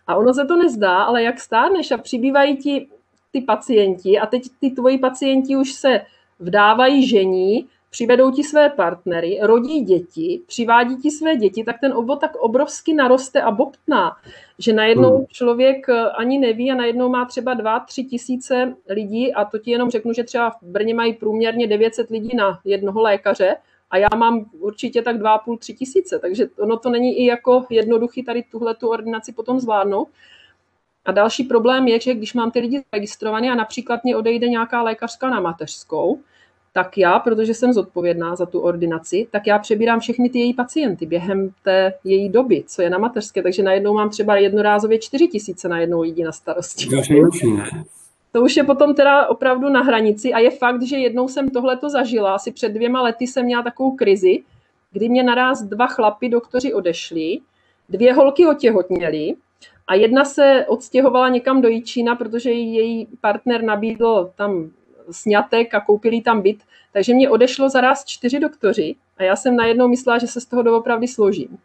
A 0.08 0.16
ono 0.16 0.34
se 0.34 0.46
to 0.46 0.56
nezdá, 0.56 1.04
ale 1.04 1.24
jak 1.24 1.40
stárneš 1.40 1.92
a 1.92 1.98
přibývají 1.98 2.58
ti 2.58 2.88
ty 3.32 3.42
pacienti 3.42 4.20
a 4.20 4.26
teď 4.26 4.44
ty 4.60 4.70
tvoji 4.70 4.98
pacienti 4.98 5.56
už 5.56 5.74
se 5.74 6.02
vdávají 6.40 7.08
žení, 7.08 7.68
přivedou 7.90 8.32
ti 8.32 8.44
své 8.44 8.70
partnery, 8.70 9.40
rodí 9.42 9.82
děti, 9.82 10.42
přivádí 10.48 10.98
ti 10.98 11.12
své 11.12 11.36
děti, 11.36 11.64
tak 11.64 11.76
ten 11.82 11.94
obvod 11.94 12.20
tak 12.20 12.36
obrovsky 12.36 12.94
naroste 12.94 13.42
a 13.42 13.52
bobtná, 13.52 14.18
že 14.60 14.74
najednou 14.74 15.18
hmm. 15.18 15.26
člověk 15.28 15.90
eh, 15.90 16.10
ani 16.10 16.40
neví 16.40 16.72
a 16.72 16.76
najednou 16.76 17.10
má 17.10 17.26
třeba 17.26 17.56
2-3 17.56 18.10
tisíce 18.10 18.76
lidí 18.90 19.34
a 19.34 19.46
to 19.46 19.60
ti 19.60 19.72
jenom 19.72 19.90
řeknu, 19.90 20.14
že 20.14 20.24
třeba 20.24 20.50
v 20.50 20.64
Brně 20.64 20.94
mají 20.94 21.14
průměrně 21.14 21.68
900 21.68 22.10
lidí 22.10 22.36
na 22.36 22.60
jednoho 22.66 23.02
lékaře 23.02 23.56
a 23.92 23.98
já 23.98 24.08
mám 24.18 24.46
určitě 24.60 25.02
tak 25.02 25.18
2,5-3 25.18 25.76
tisíce, 25.78 26.20
takže 26.20 26.48
ono 26.60 26.78
to 26.78 26.90
není 26.90 27.20
i 27.20 27.26
jako 27.26 27.66
jednoduchý 27.70 28.24
tady 28.24 28.44
tuhle 28.44 28.76
tu 28.76 28.90
ordinaci 28.90 29.34
potom 29.34 29.60
zvládnout. 29.60 30.08
A 31.06 31.12
další 31.12 31.44
problém 31.44 31.88
je, 31.88 32.00
že 32.00 32.14
když 32.14 32.34
mám 32.34 32.52
ty 32.52 32.60
lidi 32.60 32.84
registrované 32.94 33.52
a 33.52 33.56
například 33.56 34.04
mě 34.04 34.16
odejde 34.16 34.48
nějaká 34.48 34.82
lékařská 34.82 35.30
na 35.30 35.40
mateřskou, 35.40 36.20
tak 36.74 36.98
já, 36.98 37.20
protože 37.20 37.54
jsem 37.54 37.74
zodpovědná 37.74 38.36
za 38.36 38.46
tu 38.46 38.60
ordinaci, 38.60 39.28
tak 39.32 39.48
já 39.48 39.60
přebírám 39.60 40.00
všechny 40.00 40.30
ty 40.30 40.40
její 40.40 40.54
pacienty 40.54 41.06
během 41.06 41.50
té 41.64 41.94
její 42.04 42.30
doby, 42.30 42.64
co 42.68 42.82
je 42.82 42.90
na 42.90 42.98
mateřské, 42.98 43.44
takže 43.44 43.64
najednou 43.64 43.94
mám 43.94 44.10
třeba 44.10 44.38
jednorázově 44.38 45.00
4 45.00 45.28
tisíce 45.28 45.70
na 45.70 45.80
jednou 45.80 46.02
lidí 46.02 46.24
na 46.24 46.32
starosti. 46.32 46.86
Už 48.42 48.56
je 48.56 48.64
potom 48.64 48.96
teda 48.96 49.28
opravdu 49.28 49.70
na 49.70 49.82
hranici 49.82 50.34
a 50.34 50.40
je 50.40 50.52
fakt, 50.52 50.82
že 50.82 50.98
jednou 50.98 51.28
jsem 51.28 51.50
tohleto 51.50 51.90
zažila, 51.90 52.36
asi 52.36 52.52
před 52.52 52.70
dvěma 52.70 53.02
lety 53.02 53.28
jsem 53.28 53.46
měla 53.46 53.64
takovou 53.64 53.96
krizi, 53.96 54.44
kdy 54.92 55.10
mě 55.10 55.24
naraz 55.24 55.64
dva 55.64 55.88
chlapy 55.88 56.30
doktoři 56.30 56.74
odešli, 56.74 57.40
dvě 57.90 58.14
holky 58.14 58.48
otěhotněly 58.48 59.36
a 59.88 59.96
jedna 59.96 60.26
se 60.26 60.66
odstěhovala 60.68 61.30
někam 61.30 61.62
do 61.62 61.68
Jíčína, 61.68 62.16
protože 62.16 62.52
její 62.52 63.08
partner 63.22 63.64
nabídl 63.64 64.32
tam 64.36 64.70
snětek 65.12 65.74
a 65.74 65.80
koupili 65.80 66.22
tam 66.22 66.42
byt, 66.42 66.64
takže 66.94 67.14
mě 67.14 67.30
odešlo 67.30 67.70
zaraz 67.70 68.06
čtyři 68.06 68.40
doktoři 68.40 68.96
a 69.18 69.24
já 69.24 69.36
jsem 69.36 69.56
najednou 69.56 69.88
myslela, 69.88 70.18
že 70.18 70.28
se 70.28 70.42
z 70.42 70.46
toho 70.46 70.62
doopravdy 70.62 71.08
složím. 71.08 71.58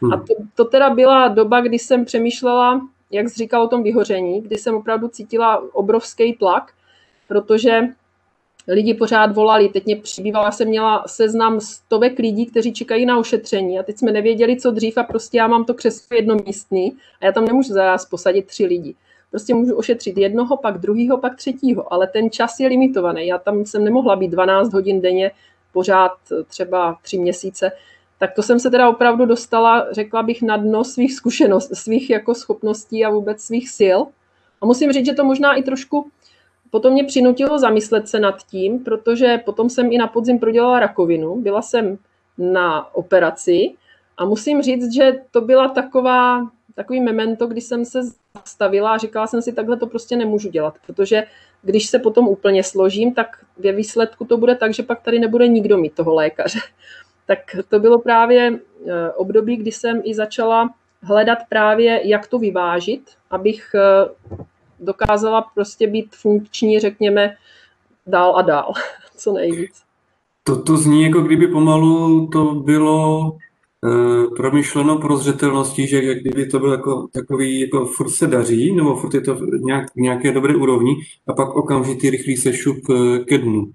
Hmm. 0.00 0.12
A 0.12 0.16
to, 0.16 0.34
to 0.54 0.64
teda 0.64 0.90
byla 0.90 1.28
doba, 1.28 1.60
kdy 1.60 1.78
jsem 1.78 2.04
přemýšlela, 2.04 2.80
jak 3.10 3.28
jsi 3.28 3.34
říkal 3.34 3.62
o 3.62 3.68
tom 3.68 3.82
vyhoření, 3.82 4.40
kdy 4.40 4.56
jsem 4.56 4.74
opravdu 4.74 5.08
cítila 5.08 5.74
obrovský 5.74 6.32
tlak, 6.32 6.72
protože 7.28 7.80
lidi 8.68 8.94
pořád 8.94 9.34
volali. 9.34 9.68
Teď 9.68 9.86
mě 9.86 9.96
přibývala, 9.96 10.50
jsem 10.50 10.68
měla 10.68 11.04
seznam 11.06 11.60
stovek 11.60 12.18
lidí, 12.18 12.46
kteří 12.46 12.72
čekají 12.72 13.06
na 13.06 13.18
ošetření 13.18 13.78
a 13.78 13.82
teď 13.82 13.98
jsme 13.98 14.12
nevěděli, 14.12 14.60
co 14.60 14.70
dřív 14.70 14.98
a 14.98 15.02
prostě 15.02 15.38
já 15.38 15.46
mám 15.46 15.64
to 15.64 15.74
křeslo 15.74 16.16
jednomístný 16.16 16.96
a 17.20 17.26
já 17.26 17.32
tam 17.32 17.44
nemůžu 17.44 17.72
zaraz 17.72 18.04
posadit 18.04 18.46
tři 18.46 18.66
lidi 18.66 18.94
prostě 19.30 19.54
můžu 19.54 19.76
ošetřit 19.76 20.18
jednoho, 20.18 20.56
pak 20.56 20.78
druhýho, 20.78 21.18
pak 21.18 21.36
třetího, 21.36 21.92
ale 21.92 22.06
ten 22.06 22.30
čas 22.30 22.60
je 22.60 22.68
limitovaný. 22.68 23.26
Já 23.26 23.38
tam 23.38 23.64
jsem 23.64 23.84
nemohla 23.84 24.16
být 24.16 24.28
12 24.28 24.72
hodin 24.72 25.00
denně, 25.00 25.30
pořád 25.72 26.12
třeba 26.48 26.98
tři 27.02 27.18
měsíce, 27.18 27.72
tak 28.18 28.32
to 28.34 28.42
jsem 28.42 28.58
se 28.58 28.70
teda 28.70 28.88
opravdu 28.88 29.26
dostala, 29.26 29.86
řekla 29.90 30.22
bych, 30.22 30.42
na 30.42 30.56
dno 30.56 30.84
svých 30.84 31.14
zkušeností, 31.14 31.74
svých 31.74 32.10
jako 32.10 32.34
schopností 32.34 33.04
a 33.04 33.10
vůbec 33.10 33.40
svých 33.40 33.70
sil. 33.78 33.98
A 34.60 34.66
musím 34.66 34.92
říct, 34.92 35.06
že 35.06 35.14
to 35.14 35.24
možná 35.24 35.54
i 35.54 35.62
trošku 35.62 36.10
potom 36.70 36.92
mě 36.92 37.04
přinutilo 37.04 37.58
zamyslet 37.58 38.08
se 38.08 38.20
nad 38.20 38.42
tím, 38.42 38.84
protože 38.84 39.38
potom 39.44 39.70
jsem 39.70 39.92
i 39.92 39.98
na 39.98 40.06
podzim 40.06 40.38
prodělala 40.38 40.80
rakovinu, 40.80 41.36
byla 41.36 41.62
jsem 41.62 41.98
na 42.38 42.94
operaci 42.94 43.74
a 44.16 44.24
musím 44.24 44.62
říct, 44.62 44.94
že 44.94 45.12
to 45.30 45.40
byla 45.40 45.68
taková 45.68 46.50
takový 46.74 47.00
memento, 47.00 47.46
kdy 47.46 47.60
jsem 47.60 47.84
se 47.84 48.00
zastavila 48.34 48.92
a 48.92 48.98
říkala 48.98 49.26
jsem 49.26 49.42
si, 49.42 49.52
takhle 49.52 49.76
to 49.76 49.86
prostě 49.86 50.16
nemůžu 50.16 50.48
dělat, 50.48 50.74
protože 50.86 51.26
když 51.62 51.86
se 51.86 51.98
potom 51.98 52.28
úplně 52.28 52.64
složím, 52.64 53.14
tak 53.14 53.44
ve 53.58 53.72
výsledku 53.72 54.24
to 54.24 54.36
bude 54.36 54.54
tak, 54.54 54.74
že 54.74 54.82
pak 54.82 55.02
tady 55.02 55.18
nebude 55.18 55.48
nikdo 55.48 55.78
mít 55.78 55.94
toho 55.94 56.14
lékaře. 56.14 56.58
Tak 57.26 57.38
to 57.68 57.78
bylo 57.78 57.98
právě 57.98 58.58
eh, 58.88 59.10
období, 59.12 59.56
kdy 59.56 59.72
jsem 59.72 60.00
i 60.04 60.14
začala 60.14 60.74
hledat 61.02 61.38
právě, 61.48 62.00
jak 62.08 62.26
to 62.26 62.38
vyvážit, 62.38 63.10
abych 63.30 63.70
eh, 63.74 64.08
dokázala 64.80 65.42
prostě 65.54 65.86
být 65.86 66.14
funkční, 66.14 66.80
řekněme, 66.80 67.36
dál 68.06 68.36
a 68.36 68.42
dál, 68.42 68.72
co 69.16 69.32
nejvíc. 69.32 69.82
To, 70.42 70.62
to 70.62 70.76
zní, 70.76 71.02
jako 71.02 71.20
kdyby 71.20 71.48
pomalu 71.48 72.26
to 72.26 72.44
bylo 72.54 73.32
Eh, 73.84 74.26
promyšleno 74.36 74.98
pro 74.98 75.16
zřetelnosti, 75.16 75.86
že 75.86 76.02
jak 76.02 76.18
kdyby 76.18 76.46
to 76.46 76.58
bylo 76.58 76.72
jako 76.72 77.08
takový, 77.12 77.60
jako 77.60 77.86
furt 77.86 78.10
se 78.10 78.26
daří, 78.26 78.72
nebo 78.74 78.96
furt 78.96 79.14
je 79.14 79.20
to 79.20 79.38
nějak, 79.60 79.86
nějaké 79.96 80.32
dobré 80.32 80.56
úrovni, 80.56 80.94
a 81.26 81.32
pak 81.32 81.56
okamžitý 81.56 82.10
rychlý 82.10 82.36
sešup 82.36 82.76
eh, 82.90 83.18
ke 83.24 83.38
dnu, 83.38 83.72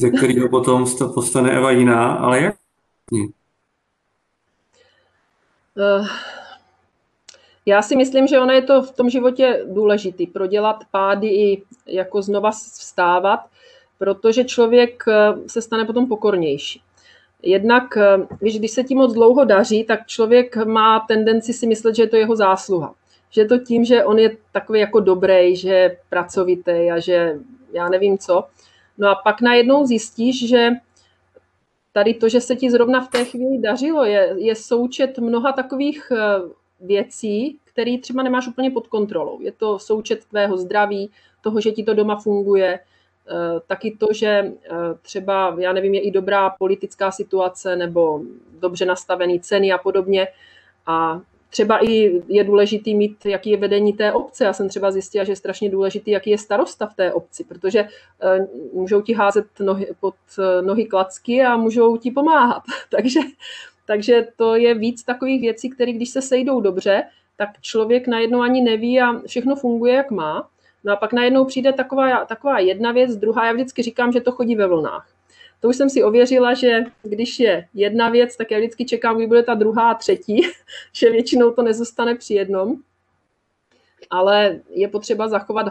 ze 0.00 0.10
kterého 0.10 0.48
potom 0.48 0.86
postane 1.14 1.50
Eva 1.50 1.70
jiná, 1.70 2.12
ale 2.12 2.40
jak? 2.40 2.54
Uh, 5.76 6.08
já 7.66 7.82
si 7.82 7.96
myslím, 7.96 8.26
že 8.26 8.40
ono 8.40 8.52
je 8.52 8.62
to 8.62 8.82
v 8.82 8.92
tom 8.92 9.10
životě 9.10 9.64
důležitý, 9.66 10.26
prodělat 10.26 10.84
pády 10.90 11.28
i 11.28 11.62
jako 11.86 12.22
znova 12.22 12.50
vstávat, 12.50 13.40
protože 13.98 14.44
člověk 14.44 15.04
se 15.46 15.62
stane 15.62 15.84
potom 15.84 16.08
pokornější. 16.08 16.82
Jednak, 17.42 17.96
eh, 17.96 18.16
víš, 18.40 18.58
když 18.58 18.70
se 18.70 18.84
tím 18.84 18.98
moc 18.98 19.12
dlouho 19.12 19.44
daří, 19.44 19.84
tak 19.84 20.06
člověk 20.06 20.56
má 20.56 21.00
tendenci 21.00 21.52
si 21.52 21.66
myslet, 21.66 21.96
že 21.96 22.02
je 22.02 22.08
to 22.08 22.16
jeho 22.16 22.36
zásluha. 22.36 22.94
Že 23.30 23.40
je 23.40 23.48
to 23.48 23.58
tím, 23.58 23.84
že 23.84 24.04
on 24.04 24.18
je 24.18 24.36
takový 24.52 24.80
jako 24.80 25.00
dobrý, 25.00 25.56
že 25.56 25.68
je 25.68 25.96
pracovitý 26.08 26.90
a 26.92 26.98
že 26.98 27.38
já 27.72 27.88
nevím 27.88 28.18
co. 28.18 28.44
No 28.98 29.08
a 29.08 29.14
pak 29.14 29.40
najednou 29.40 29.86
zjistíš, 29.86 30.48
že 30.48 30.70
tady 31.94 32.14
to, 32.14 32.28
že 32.28 32.40
se 32.40 32.56
ti 32.56 32.70
zrovna 32.70 33.00
v 33.00 33.10
té 33.10 33.24
chvíli 33.24 33.58
dařilo, 33.58 34.04
je, 34.04 34.34
je 34.36 34.54
součet 34.54 35.18
mnoha 35.18 35.52
takových 35.52 36.12
eh, 36.12 36.18
věcí, 36.80 37.58
které 37.64 37.98
třeba 37.98 38.22
nemáš 38.22 38.48
úplně 38.48 38.70
pod 38.70 38.86
kontrolou. 38.86 39.40
Je 39.40 39.52
to 39.52 39.78
součet 39.78 40.24
tvého 40.24 40.56
zdraví, 40.56 41.10
toho, 41.40 41.60
že 41.60 41.72
ti 41.72 41.82
to 41.84 41.94
doma 41.94 42.16
funguje, 42.16 42.80
Eh, 43.28 43.60
taky 43.66 43.96
to, 43.96 44.06
že 44.10 44.28
eh, 44.28 44.70
třeba, 45.02 45.56
já 45.58 45.72
nevím, 45.72 45.94
je 45.94 46.00
i 46.00 46.10
dobrá 46.10 46.50
politická 46.50 47.10
situace 47.10 47.76
nebo 47.76 48.20
dobře 48.60 48.84
nastavený 48.84 49.40
ceny 49.40 49.72
a 49.72 49.78
podobně. 49.78 50.28
A 50.86 51.20
třeba 51.54 51.84
i 51.84 52.22
je 52.28 52.44
důležitý 52.44 52.94
mít, 52.94 53.26
jaký 53.26 53.50
je 53.50 53.56
vedení 53.56 53.92
té 53.92 54.12
obce. 54.12 54.44
Já 54.44 54.52
jsem 54.52 54.68
třeba 54.68 54.90
zjistila, 54.90 55.24
že 55.24 55.32
je 55.32 55.36
strašně 55.36 55.70
důležitý, 55.70 56.10
jaký 56.10 56.30
je 56.30 56.38
starosta 56.38 56.86
v 56.86 56.94
té 56.94 57.12
obci, 57.12 57.44
protože 57.44 57.78
eh, 57.78 58.46
můžou 58.72 59.02
ti 59.02 59.12
házet 59.12 59.46
nohy, 59.60 59.86
pod 60.00 60.14
nohy 60.60 60.86
klacky 60.86 61.42
a 61.42 61.56
můžou 61.56 61.96
ti 61.96 62.10
pomáhat. 62.10 62.62
takže, 62.90 63.20
takže 63.86 64.28
to 64.36 64.56
je 64.56 64.74
víc 64.74 65.02
takových 65.02 65.40
věcí, 65.40 65.70
které 65.70 65.92
když 65.92 66.10
se 66.10 66.22
sejdou 66.22 66.60
dobře, 66.60 67.02
tak 67.36 67.48
člověk 67.60 68.06
najednou 68.06 68.40
ani 68.40 68.60
neví 68.60 69.00
a 69.00 69.18
všechno 69.26 69.56
funguje, 69.56 69.94
jak 69.94 70.10
má. 70.10 70.48
No 70.84 70.92
a 70.92 70.96
pak 70.96 71.12
najednou 71.12 71.44
přijde 71.44 71.72
taková, 71.72 72.24
taková 72.24 72.58
jedna 72.58 72.92
věc, 72.92 73.16
druhá, 73.16 73.46
já 73.46 73.52
vždycky 73.52 73.82
říkám, 73.82 74.12
že 74.12 74.20
to 74.20 74.32
chodí 74.32 74.56
ve 74.56 74.66
vlnách. 74.66 75.13
To 75.64 75.68
už 75.68 75.76
jsem 75.76 75.90
si 75.90 76.04
ověřila, 76.04 76.54
že 76.54 76.80
když 77.02 77.40
je 77.40 77.68
jedna 77.74 78.08
věc, 78.08 78.36
tak 78.36 78.50
já 78.50 78.58
vždycky 78.58 78.84
čekám, 78.84 79.16
kdy 79.16 79.26
bude 79.26 79.42
ta 79.42 79.54
druhá 79.54 79.90
a 79.90 79.94
třetí, 79.94 80.42
že 80.92 81.10
většinou 81.10 81.50
to 81.50 81.62
nezůstane 81.62 82.14
při 82.14 82.34
jednom. 82.34 82.76
Ale 84.10 84.60
je 84.70 84.88
potřeba 84.88 85.28
zachovat 85.28 85.66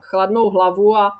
chladnou 0.00 0.50
hlavu 0.50 0.96
a 0.96 1.12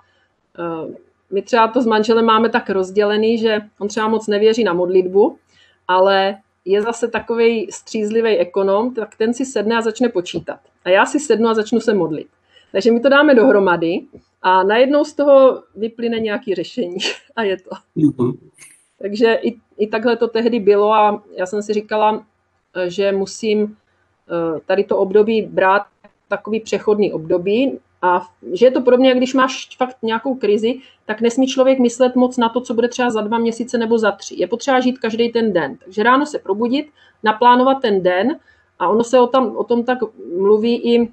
uh, 0.58 0.94
my 1.30 1.42
třeba 1.42 1.68
to 1.68 1.82
s 1.82 1.86
manželem 1.86 2.24
máme 2.24 2.48
tak 2.48 2.70
rozdělený, 2.70 3.38
že 3.38 3.60
on 3.78 3.88
třeba 3.88 4.08
moc 4.08 4.26
nevěří 4.26 4.64
na 4.64 4.72
modlitbu, 4.72 5.38
ale 5.88 6.36
je 6.64 6.82
zase 6.82 7.08
takový 7.08 7.68
střízlivý 7.70 8.36
ekonom, 8.36 8.94
tak 8.94 9.16
ten 9.16 9.34
si 9.34 9.44
sedne 9.44 9.76
a 9.76 9.82
začne 9.82 10.08
počítat. 10.08 10.60
A 10.84 10.88
já 10.88 11.06
si 11.06 11.20
sednu 11.20 11.48
a 11.48 11.54
začnu 11.54 11.80
se 11.80 11.94
modlit. 11.94 12.28
Takže 12.72 12.92
my 12.92 13.00
to 13.00 13.08
dáme 13.08 13.34
dohromady 13.34 14.00
a 14.42 14.62
najednou 14.62 15.04
z 15.04 15.14
toho 15.14 15.62
vyplyne 15.76 16.18
nějaké 16.18 16.54
řešení 16.54 16.96
a 17.36 17.42
je 17.42 17.56
to. 17.56 17.70
Mm-hmm. 17.96 18.38
Takže 18.98 19.34
i, 19.34 19.56
i 19.78 19.86
takhle 19.86 20.16
to 20.16 20.28
tehdy 20.28 20.60
bylo 20.60 20.92
a 20.92 21.22
já 21.38 21.46
jsem 21.46 21.62
si 21.62 21.72
říkala, 21.72 22.26
že 22.86 23.12
musím 23.12 23.76
eh, 24.28 24.60
tady 24.66 24.84
to 24.84 24.98
období 24.98 25.42
brát 25.42 25.82
takový 26.28 26.60
přechodný 26.60 27.12
období 27.12 27.78
a 28.02 28.28
že 28.52 28.66
je 28.66 28.70
to 28.70 28.80
podobně, 28.80 29.08
jak 29.08 29.18
když 29.18 29.34
máš 29.34 29.68
fakt 29.76 29.96
nějakou 30.02 30.34
krizi, 30.34 30.80
tak 31.06 31.20
nesmí 31.20 31.46
člověk 31.46 31.78
myslet 31.78 32.16
moc 32.16 32.36
na 32.36 32.48
to, 32.48 32.60
co 32.60 32.74
bude 32.74 32.88
třeba 32.88 33.10
za 33.10 33.20
dva 33.20 33.38
měsíce 33.38 33.78
nebo 33.78 33.98
za 33.98 34.12
tři. 34.12 34.34
Je 34.38 34.46
potřeba 34.46 34.80
žít 34.80 34.98
každý 34.98 35.28
ten 35.28 35.52
den. 35.52 35.76
Takže 35.76 36.02
ráno 36.02 36.26
se 36.26 36.38
probudit, 36.38 36.86
naplánovat 37.22 37.82
ten 37.82 38.02
den 38.02 38.38
a 38.78 38.88
ono 38.88 39.04
se 39.04 39.20
o, 39.20 39.26
tam, 39.26 39.56
o 39.56 39.64
tom 39.64 39.84
tak 39.84 39.98
mluví 40.38 40.94
i 40.94 41.08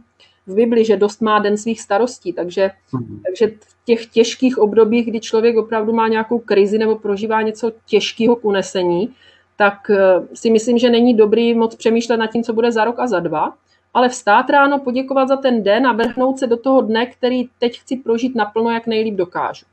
v 0.48 0.56
Bibli, 0.56 0.86
že 0.86 0.98
dost 0.98 1.22
má 1.22 1.40
den 1.40 1.58
svých 1.58 1.82
starostí, 1.82 2.34
takže, 2.34 2.72
mm. 2.94 3.22
takže 3.26 3.56
v 3.60 3.86
těch 3.86 4.06
těžkých 4.06 4.58
obdobích, 4.58 5.06
kdy 5.06 5.20
člověk 5.20 5.58
opravdu 5.58 5.94
má 5.94 6.08
nějakou 6.08 6.40
krizi 6.40 6.78
nebo 6.78 6.96
prožívá 6.96 7.42
něco 7.42 7.72
těžkého 7.86 8.36
k 8.36 8.46
unesení, 8.46 9.10
tak 9.58 9.90
eh, 9.90 10.28
si 10.34 10.52
myslím, 10.52 10.78
že 10.78 10.90
není 10.90 11.14
dobrý 11.14 11.54
moc 11.54 11.76
přemýšlet 11.76 12.18
nad 12.18 12.28
tím, 12.28 12.44
co 12.44 12.54
bude 12.54 12.72
za 12.72 12.84
rok 12.84 13.00
a 13.00 13.08
za 13.08 13.20
dva, 13.20 13.54
ale 13.94 14.10
vstát 14.10 14.50
ráno, 14.50 14.80
poděkovat 14.80 15.28
za 15.28 15.38
ten 15.38 15.64
den 15.64 15.88
a 15.88 15.94
vrhnout 15.94 16.40
se 16.40 16.48
do 16.48 16.58
toho 16.58 16.82
dne, 16.82 17.06
který 17.06 17.50
teď 17.60 17.80
chci 17.80 17.96
prožít 17.96 18.36
naplno, 18.36 18.70
jak 18.70 18.88
nejlíp 18.88 19.16
dokážu. 19.16 19.66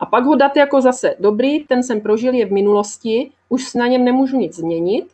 A 0.00 0.06
pak 0.06 0.24
ho 0.24 0.34
dát 0.34 0.56
jako 0.56 0.80
zase 0.80 1.14
dobrý, 1.18 1.64
ten 1.64 1.82
jsem 1.82 2.00
prožil, 2.00 2.34
je 2.34 2.46
v 2.46 2.52
minulosti, 2.52 3.30
už 3.48 3.74
na 3.74 3.86
něm 3.86 4.04
nemůžu 4.04 4.36
nic 4.36 4.56
změnit, 4.56 5.04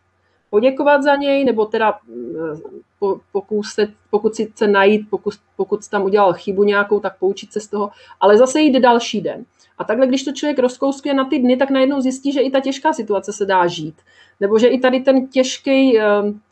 poděkovat 0.54 1.02
za 1.02 1.16
něj, 1.16 1.44
nebo 1.44 1.66
teda 1.66 1.98
eh, 2.08 3.12
pokud, 3.32 3.62
se, 3.62 3.88
pokud 4.10 4.34
si 4.34 4.46
chce 4.46 4.66
najít, 4.66 5.10
pokud, 5.10 5.34
pokud 5.56 5.88
tam 5.88 6.02
udělal 6.02 6.32
chybu 6.32 6.64
nějakou, 6.64 7.00
tak 7.00 7.18
poučit 7.18 7.52
se 7.52 7.60
z 7.60 7.68
toho, 7.68 7.90
ale 8.20 8.38
zase 8.38 8.60
jít 8.60 8.80
další 8.80 9.20
den. 9.20 9.44
A 9.78 9.84
takhle, 9.84 10.06
když 10.06 10.24
to 10.24 10.32
člověk 10.32 10.58
rozkouskuje 10.58 11.14
na 11.14 11.24
ty 11.24 11.38
dny, 11.38 11.56
tak 11.56 11.70
najednou 11.70 12.00
zjistí, 12.00 12.32
že 12.32 12.40
i 12.40 12.50
ta 12.50 12.60
těžká 12.60 12.92
situace 12.92 13.32
se 13.32 13.46
dá 13.46 13.66
žít. 13.66 13.94
Nebo 14.40 14.58
že 14.58 14.68
i 14.68 14.78
tady 14.78 15.00
ten 15.00 15.26
těžký 15.26 15.98
eh, 15.98 16.04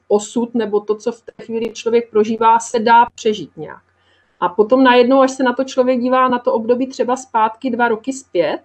osud 0.09 0.55
nebo 0.55 0.81
to, 0.81 0.95
co 0.95 1.13
v 1.13 1.23
té 1.23 1.45
chvíli 1.45 1.73
člověk 1.73 2.11
prožívá, 2.11 2.59
se 2.59 2.79
dá 2.79 3.07
přežít 3.15 3.57
nějak. 3.57 3.83
A 4.41 4.49
potom 4.49 4.85
najednou, 4.85 5.21
až 5.21 5.31
se 5.31 5.43
na 5.43 5.53
to 5.53 5.65
člověk 5.65 6.01
dívá 6.01 6.29
na 6.29 6.39
to 6.39 6.53
období 6.53 6.87
třeba 6.87 7.17
zpátky 7.17 7.71
dva 7.71 7.89
roky 7.89 8.13
zpět, 8.13 8.61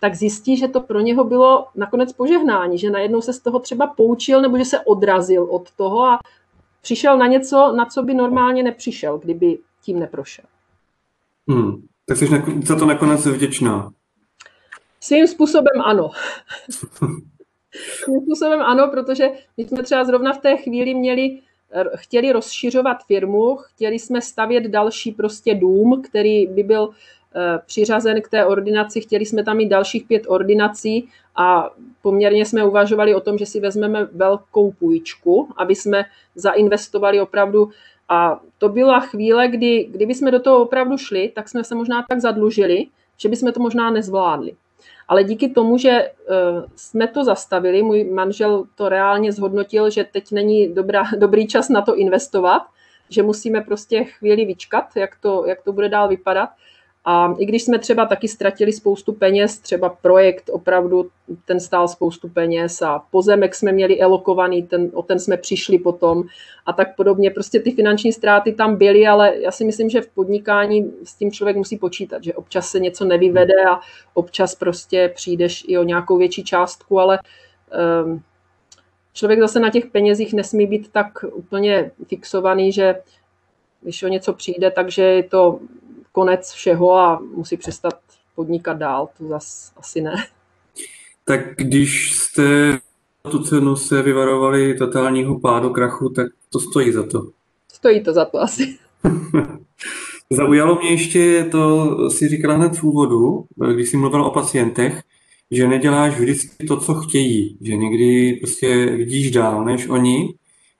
tak 0.00 0.14
zjistí, 0.14 0.56
že 0.56 0.68
to 0.68 0.80
pro 0.80 1.00
něho 1.00 1.24
bylo 1.24 1.66
nakonec 1.74 2.12
požehnání, 2.12 2.78
že 2.78 2.90
najednou 2.90 3.20
se 3.20 3.32
z 3.32 3.40
toho 3.40 3.58
třeba 3.58 3.86
poučil 3.86 4.42
nebo 4.42 4.58
že 4.58 4.64
se 4.64 4.80
odrazil 4.80 5.44
od 5.44 5.70
toho 5.70 6.04
a 6.04 6.18
přišel 6.80 7.18
na 7.18 7.26
něco, 7.26 7.72
na 7.76 7.86
co 7.86 8.02
by 8.02 8.14
normálně 8.14 8.62
nepřišel, 8.62 9.18
kdyby 9.18 9.58
tím 9.82 9.98
neprošel. 9.98 10.44
Hmm. 11.48 11.82
Tak 12.06 12.16
jsi 12.16 12.28
za 12.64 12.76
to 12.76 12.86
nakonec 12.86 13.26
vděčná. 13.26 13.90
Svým 15.00 15.26
způsobem 15.26 15.80
ano. 15.84 16.10
Svým 18.04 18.20
způsobem 18.22 18.62
ano, 18.62 18.88
protože 18.90 19.28
my 19.56 19.64
jsme 19.64 19.82
třeba 19.82 20.04
zrovna 20.04 20.32
v 20.32 20.38
té 20.38 20.56
chvíli 20.56 20.94
měli, 20.94 21.40
chtěli 21.96 22.32
rozšiřovat 22.32 22.96
firmu, 23.06 23.56
chtěli 23.56 23.98
jsme 23.98 24.22
stavět 24.22 24.64
další 24.64 25.12
prostě 25.12 25.54
dům, 25.54 26.02
který 26.02 26.46
by 26.46 26.62
byl 26.62 26.90
přiřazen 27.66 28.22
k 28.22 28.28
té 28.28 28.44
ordinaci, 28.44 29.00
chtěli 29.00 29.26
jsme 29.26 29.44
tam 29.44 29.56
mít 29.56 29.68
dalších 29.68 30.06
pět 30.06 30.22
ordinací 30.26 31.08
a 31.36 31.70
poměrně 32.02 32.46
jsme 32.46 32.64
uvažovali 32.64 33.14
o 33.14 33.20
tom, 33.20 33.38
že 33.38 33.46
si 33.46 33.60
vezmeme 33.60 34.04
velkou 34.04 34.72
půjčku, 34.72 35.48
aby 35.56 35.74
jsme 35.74 36.04
zainvestovali 36.34 37.20
opravdu 37.20 37.70
a 38.08 38.40
to 38.58 38.68
byla 38.68 39.00
chvíle, 39.00 39.48
kdy, 39.48 39.84
kdyby 39.90 40.14
jsme 40.14 40.30
do 40.30 40.40
toho 40.40 40.62
opravdu 40.62 40.98
šli, 40.98 41.32
tak 41.34 41.48
jsme 41.48 41.64
se 41.64 41.74
možná 41.74 42.04
tak 42.08 42.20
zadlužili, 42.20 42.86
že 43.16 43.28
bychom 43.28 43.52
to 43.52 43.60
možná 43.60 43.90
nezvládli. 43.90 44.56
Ale 45.08 45.24
díky 45.24 45.48
tomu, 45.48 45.78
že 45.78 45.90
eh, 45.90 46.12
jsme 46.76 47.08
to 47.08 47.24
zastavili, 47.24 47.82
můj 47.82 48.04
manžel 48.04 48.64
to 48.74 48.88
reálně 48.88 49.32
zhodnotil, 49.32 49.90
že 49.90 50.04
teď 50.04 50.32
není 50.32 50.74
dobrá, 50.74 51.02
dobrý 51.18 51.46
čas 51.46 51.68
na 51.68 51.82
to 51.82 51.96
investovat, 51.96 52.62
že 53.10 53.22
musíme 53.22 53.60
prostě 53.60 54.04
chvíli 54.04 54.44
vyčkat, 54.44 54.84
jak 54.96 55.16
to, 55.20 55.44
jak 55.46 55.62
to 55.62 55.72
bude 55.72 55.88
dál 55.88 56.08
vypadat, 56.08 56.48
a 57.10 57.34
i 57.38 57.46
když 57.46 57.62
jsme 57.62 57.78
třeba 57.78 58.06
taky 58.06 58.28
ztratili 58.28 58.72
spoustu 58.72 59.12
peněz, 59.12 59.58
třeba 59.58 59.88
projekt 59.88 60.50
opravdu, 60.52 61.10
ten 61.44 61.60
stál 61.60 61.88
spoustu 61.88 62.28
peněz 62.28 62.82
a 62.82 63.02
pozemek 63.10 63.54
jsme 63.54 63.72
měli 63.72 64.00
elokovaný, 64.00 64.62
ten, 64.62 64.90
o 64.94 65.02
ten 65.02 65.18
jsme 65.18 65.36
přišli 65.36 65.78
potom 65.78 66.22
a 66.66 66.72
tak 66.72 66.96
podobně. 66.96 67.30
Prostě 67.30 67.60
ty 67.60 67.70
finanční 67.70 68.12
ztráty 68.12 68.52
tam 68.52 68.76
byly, 68.76 69.06
ale 69.06 69.36
já 69.38 69.50
si 69.50 69.64
myslím, 69.64 69.90
že 69.90 70.00
v 70.00 70.08
podnikání 70.08 70.92
s 71.04 71.14
tím 71.14 71.32
člověk 71.32 71.56
musí 71.56 71.78
počítat, 71.78 72.24
že 72.24 72.34
občas 72.34 72.70
se 72.70 72.80
něco 72.80 73.04
nevyvede 73.04 73.64
a 73.70 73.80
občas 74.14 74.54
prostě 74.54 75.12
přijdeš 75.14 75.64
i 75.68 75.78
o 75.78 75.82
nějakou 75.82 76.16
větší 76.18 76.44
částku, 76.44 77.00
ale 77.00 77.18
um, 78.04 78.22
člověk 79.12 79.40
zase 79.40 79.60
na 79.60 79.70
těch 79.70 79.86
penězích 79.86 80.32
nesmí 80.32 80.66
být 80.66 80.92
tak 80.92 81.24
úplně 81.32 81.90
fixovaný, 82.06 82.72
že 82.72 82.94
když 83.80 84.02
o 84.02 84.08
něco 84.08 84.32
přijde, 84.32 84.70
takže 84.70 85.02
je 85.02 85.22
to 85.22 85.58
konec 86.12 86.52
všeho 86.52 86.94
a 86.94 87.20
musí 87.34 87.56
přestat 87.56 87.94
podnikat 88.34 88.78
dál, 88.78 89.08
to 89.18 89.28
zas 89.28 89.72
asi 89.76 90.00
ne. 90.00 90.14
Tak 91.24 91.40
když 91.56 92.12
jste 92.12 92.78
tu 93.30 93.38
cenu 93.38 93.76
se 93.76 94.02
vyvarovali 94.02 94.74
totálního 94.74 95.40
pádu, 95.40 95.70
krachu, 95.70 96.08
tak 96.08 96.26
to 96.52 96.60
stojí 96.60 96.92
za 96.92 97.06
to. 97.06 97.28
Stojí 97.72 98.02
to 98.02 98.12
za 98.12 98.24
to 98.24 98.38
asi. 98.38 98.78
Zaujalo 100.30 100.78
mě 100.80 100.90
ještě 100.90 101.44
to, 101.44 101.96
si 102.10 102.28
říkala 102.28 102.54
hned 102.54 102.76
v 102.76 102.84
úvodu, 102.84 103.44
když 103.74 103.88
jsi 103.88 103.96
mluvil 103.96 104.24
o 104.24 104.30
pacientech, 104.30 105.02
že 105.50 105.68
neděláš 105.68 106.18
vždycky 106.18 106.66
to, 106.66 106.76
co 106.76 106.94
chtějí, 106.94 107.58
že 107.60 107.76
někdy 107.76 108.32
prostě 108.32 108.86
vidíš 108.86 109.30
dál 109.30 109.64
než 109.64 109.88
oni 109.88 110.34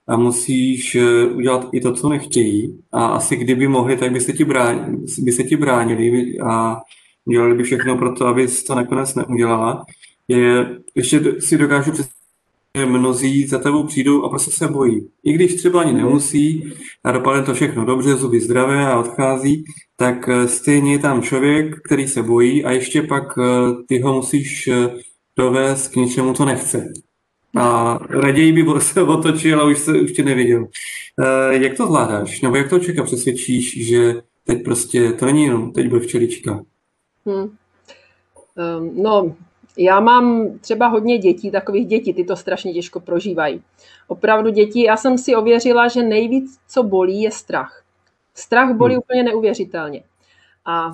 a 0.09 0.17
musíš 0.17 0.95
eh, 0.95 1.27
udělat 1.27 1.69
i 1.73 1.81
to, 1.81 1.93
co 1.93 2.09
nechtějí. 2.09 2.79
A 2.93 3.07
asi 3.07 3.37
kdyby 3.37 3.69
mohli, 3.69 3.97
tak 3.97 4.13
by 4.13 4.21
se 4.21 4.33
ti, 4.33 4.45
bránili, 4.45 4.99
by 5.19 5.33
se 5.33 5.45
ti 5.45 5.57
bránili 5.57 6.39
a 6.39 6.77
dělali 7.31 7.55
by 7.55 7.63
všechno 7.63 7.99
pro 7.99 8.15
to, 8.15 8.27
abys 8.27 8.65
to 8.65 8.75
nakonec 8.75 9.15
neudělala. 9.15 9.85
Je, 10.29 10.79
ještě 10.95 11.41
si 11.41 11.59
dokážu 11.59 11.93
představit, 11.93 12.19
že 12.79 12.87
mnozí 12.87 13.47
za 13.47 13.59
tebou 13.59 13.83
přijdou 13.83 14.25
a 14.25 14.29
prostě 14.29 14.51
se 14.51 14.69
bojí. 14.69 15.09
I 15.25 15.33
když 15.33 15.55
třeba 15.55 15.81
ani 15.81 15.93
nemusí 15.93 16.73
a 17.05 17.13
dopadne 17.13 17.43
to 17.43 17.55
všechno 17.55 17.85
dobře, 17.85 18.15
zuby 18.15 18.41
zdravé 18.41 18.87
a 18.87 18.99
odchází, 18.99 19.65
tak 19.97 20.29
eh, 20.29 20.49
stejně 20.49 20.93
je 20.93 20.99
tam 20.99 21.23
člověk, 21.23 21.77
který 21.85 22.09
se 22.09 22.23
bojí 22.23 22.65
a 22.65 22.71
ještě 22.71 23.03
pak 23.03 23.39
eh, 23.39 23.43
ty 23.89 24.01
ho 24.01 24.15
musíš 24.15 24.71
dovést 25.37 25.93
k 25.93 25.97
něčemu, 25.97 26.35
co 26.35 26.45
nechce 26.45 26.93
a 27.57 27.99
raději 28.11 28.53
by 28.53 28.81
se 28.81 29.03
otočil 29.03 29.61
a 29.61 29.65
už, 29.65 29.79
se, 29.79 29.93
už 30.01 30.13
tě 30.13 30.23
neviděl. 30.23 30.67
E, 31.21 31.59
jak 31.59 31.77
to 31.77 31.87
zvládáš? 31.87 32.41
Nebo 32.41 32.57
jak 32.57 32.71
to 32.71 32.79
člověka 32.79 33.03
přesvědčíš, 33.03 33.87
že 33.87 34.15
teď 34.45 34.65
prostě 34.65 35.13
to 35.13 35.27
není 35.27 35.45
jenom 35.45 35.73
teď 35.73 35.89
bude 35.89 36.01
včelička? 36.01 36.61
Hmm. 37.27 37.43
Um, 37.43 39.03
no, 39.03 39.37
já 39.79 40.01
mám 40.01 40.59
třeba 40.61 40.87
hodně 40.87 41.19
dětí, 41.19 41.51
takových 41.51 41.87
dětí, 41.87 42.15
ty 42.15 42.25
to 42.25 42.37
strašně 42.37 42.73
těžko 42.73 43.01
prožívají. 43.01 43.63
Opravdu 44.09 44.51
děti, 44.51 44.83
já 44.83 44.97
jsem 44.97 45.19
si 45.19 45.37
ověřila, 45.37 45.89
že 45.89 46.03
nejvíc, 46.03 46.59
co 46.69 46.83
bolí, 46.83 47.23
je 47.23 47.31
strach. 47.31 47.85
Strach 48.35 48.77
bolí 48.77 48.95
hmm. 48.95 48.99
úplně 48.99 49.23
neuvěřitelně. 49.23 50.03
A 50.65 50.93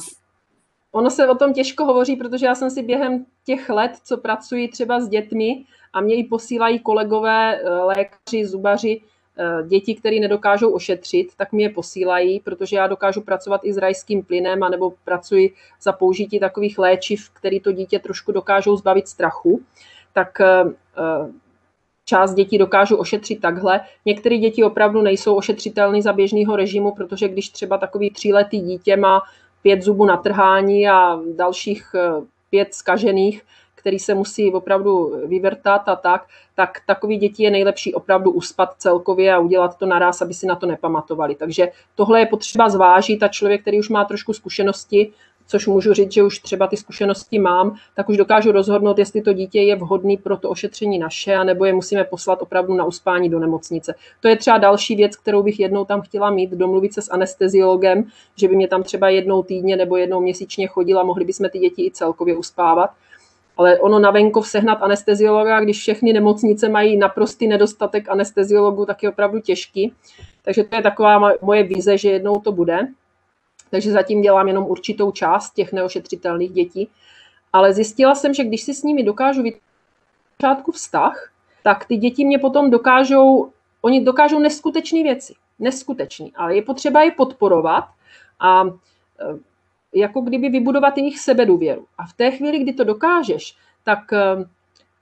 ono 0.92 1.10
se 1.10 1.28
o 1.28 1.34
tom 1.34 1.52
těžko 1.52 1.84
hovoří, 1.84 2.16
protože 2.16 2.46
já 2.46 2.54
jsem 2.54 2.70
si 2.70 2.82
během 2.82 3.26
těch 3.46 3.68
let, 3.68 3.92
co 4.04 4.16
pracuji 4.16 4.68
třeba 4.68 5.00
s 5.00 5.08
dětmi, 5.08 5.64
a 5.94 6.00
mě 6.00 6.14
i 6.14 6.24
posílají 6.24 6.78
kolegové, 6.78 7.56
eh, 7.56 7.68
lékaři, 7.68 8.46
zubaři, 8.46 9.00
eh, 9.38 9.68
děti, 9.68 9.94
které 9.94 10.20
nedokážou 10.20 10.70
ošetřit, 10.70 11.28
tak 11.36 11.48
je 11.52 11.70
posílají, 11.70 12.40
protože 12.40 12.76
já 12.76 12.86
dokážu 12.86 13.20
pracovat 13.20 13.60
i 13.64 13.72
s 13.72 13.76
rajským 13.76 14.22
plynem, 14.22 14.62
anebo 14.62 14.92
pracuji 15.04 15.54
za 15.82 15.92
použití 15.92 16.40
takových 16.40 16.78
léčiv, 16.78 17.30
které 17.30 17.60
to 17.60 17.72
dítě 17.72 17.98
trošku 17.98 18.32
dokážou 18.32 18.76
zbavit 18.76 19.08
strachu. 19.08 19.62
Tak 20.12 20.40
eh, 20.40 20.64
část 22.04 22.34
dětí 22.34 22.58
dokážu 22.58 22.96
ošetřit 22.96 23.40
takhle. 23.40 23.80
Některé 24.04 24.38
děti 24.38 24.64
opravdu 24.64 25.02
nejsou 25.02 25.34
ošetřitelné 25.34 26.02
za 26.02 26.12
běžného 26.12 26.56
režimu, 26.56 26.92
protože 26.94 27.28
když 27.28 27.48
třeba 27.48 27.78
takový 27.78 28.10
tříletý 28.10 28.60
dítě 28.60 28.96
má 28.96 29.22
pět 29.62 29.82
zubů 29.82 30.04
na 30.04 30.16
trhání 30.16 30.88
a 30.88 31.20
dalších 31.36 31.94
pět 32.50 32.74
skažených, 32.74 33.42
který 33.84 33.98
se 33.98 34.14
musí 34.14 34.52
opravdu 34.52 35.12
vyvrtat 35.26 35.88
a 35.88 35.96
tak, 35.96 36.26
tak 36.54 36.80
takový 36.86 37.16
děti 37.16 37.42
je 37.42 37.50
nejlepší 37.50 37.94
opravdu 37.94 38.30
uspat 38.30 38.74
celkově 38.78 39.34
a 39.34 39.38
udělat 39.38 39.78
to 39.78 39.86
naraz, 39.86 40.22
aby 40.22 40.34
si 40.34 40.46
na 40.46 40.56
to 40.56 40.66
nepamatovali. 40.66 41.34
Takže 41.34 41.68
tohle 41.94 42.20
je 42.20 42.26
potřeba 42.26 42.68
zvážit 42.68 43.22
a 43.22 43.28
člověk, 43.28 43.60
který 43.60 43.78
už 43.78 43.88
má 43.88 44.04
trošku 44.04 44.32
zkušenosti, 44.32 45.12
což 45.46 45.66
můžu 45.66 45.92
říct, 45.92 46.12
že 46.12 46.22
už 46.22 46.38
třeba 46.38 46.66
ty 46.66 46.76
zkušenosti 46.76 47.38
mám, 47.38 47.76
tak 47.96 48.08
už 48.08 48.16
dokážu 48.16 48.52
rozhodnout, 48.52 48.98
jestli 48.98 49.22
to 49.22 49.32
dítě 49.32 49.60
je 49.60 49.76
vhodný 49.76 50.16
pro 50.16 50.36
to 50.36 50.50
ošetření 50.50 50.98
naše, 50.98 51.34
anebo 51.34 51.64
je 51.64 51.72
musíme 51.72 52.04
poslat 52.04 52.42
opravdu 52.42 52.74
na 52.74 52.84
uspání 52.84 53.28
do 53.30 53.38
nemocnice. 53.38 53.94
To 54.20 54.28
je 54.28 54.36
třeba 54.36 54.58
další 54.58 54.96
věc, 54.96 55.16
kterou 55.16 55.42
bych 55.42 55.60
jednou 55.60 55.84
tam 55.84 56.00
chtěla 56.00 56.30
mít, 56.30 56.50
domluvit 56.50 56.94
se 56.94 57.02
s 57.02 57.12
anesteziologem, 57.12 58.04
že 58.36 58.48
by 58.48 58.56
mě 58.56 58.68
tam 58.68 58.82
třeba 58.82 59.08
jednou 59.08 59.42
týdně 59.42 59.76
nebo 59.76 59.96
jednou 59.96 60.20
měsíčně 60.20 60.66
chodila, 60.66 61.02
mohli 61.02 61.24
bychom 61.24 61.48
ty 61.48 61.58
děti 61.58 61.86
i 61.86 61.90
celkově 61.90 62.36
uspávat. 62.36 62.90
Ale 63.56 63.78
ono 63.78 63.98
na 63.98 64.10
venkov 64.10 64.48
sehnat 64.48 64.82
anesteziologa, 64.82 65.60
když 65.60 65.80
všechny 65.80 66.12
nemocnice 66.12 66.68
mají 66.68 66.96
naprostý 66.96 67.48
nedostatek 67.48 68.08
anesteziologů, 68.08 68.86
tak 68.86 69.02
je 69.02 69.08
opravdu 69.08 69.40
těžký. 69.40 69.94
Takže 70.42 70.64
to 70.64 70.76
je 70.76 70.82
taková 70.82 71.32
moje 71.42 71.62
vize, 71.62 71.98
že 71.98 72.10
jednou 72.10 72.40
to 72.40 72.52
bude 72.52 72.88
takže 73.74 73.92
zatím 73.92 74.22
dělám 74.22 74.48
jenom 74.48 74.64
určitou 74.64 75.10
část 75.10 75.54
těch 75.54 75.72
neošetřitelných 75.72 76.52
dětí. 76.52 76.88
Ale 77.52 77.74
zjistila 77.74 78.14
jsem, 78.14 78.34
že 78.34 78.44
když 78.44 78.62
si 78.62 78.74
s 78.74 78.82
nimi 78.82 79.02
dokážu 79.02 79.42
vytvořit 79.42 80.74
vztah, 80.74 81.30
tak 81.62 81.84
ty 81.84 81.96
děti 81.96 82.24
mě 82.24 82.38
potom 82.38 82.70
dokážou, 82.70 83.52
oni 83.82 84.04
dokážou 84.04 84.38
neskutečné 84.38 85.02
věci. 85.02 85.34
Neskutečný, 85.58 86.32
ale 86.36 86.56
je 86.56 86.62
potřeba 86.62 87.02
je 87.02 87.10
podporovat 87.10 87.84
a 88.40 88.62
jako 89.94 90.20
kdyby 90.20 90.48
vybudovat 90.48 90.98
jejich 90.98 91.18
sebedůvěru. 91.18 91.86
A 91.98 92.06
v 92.06 92.12
té 92.12 92.30
chvíli, 92.30 92.58
kdy 92.58 92.72
to 92.72 92.84
dokážeš, 92.84 93.56
tak, 93.84 94.12
e, 94.12 94.44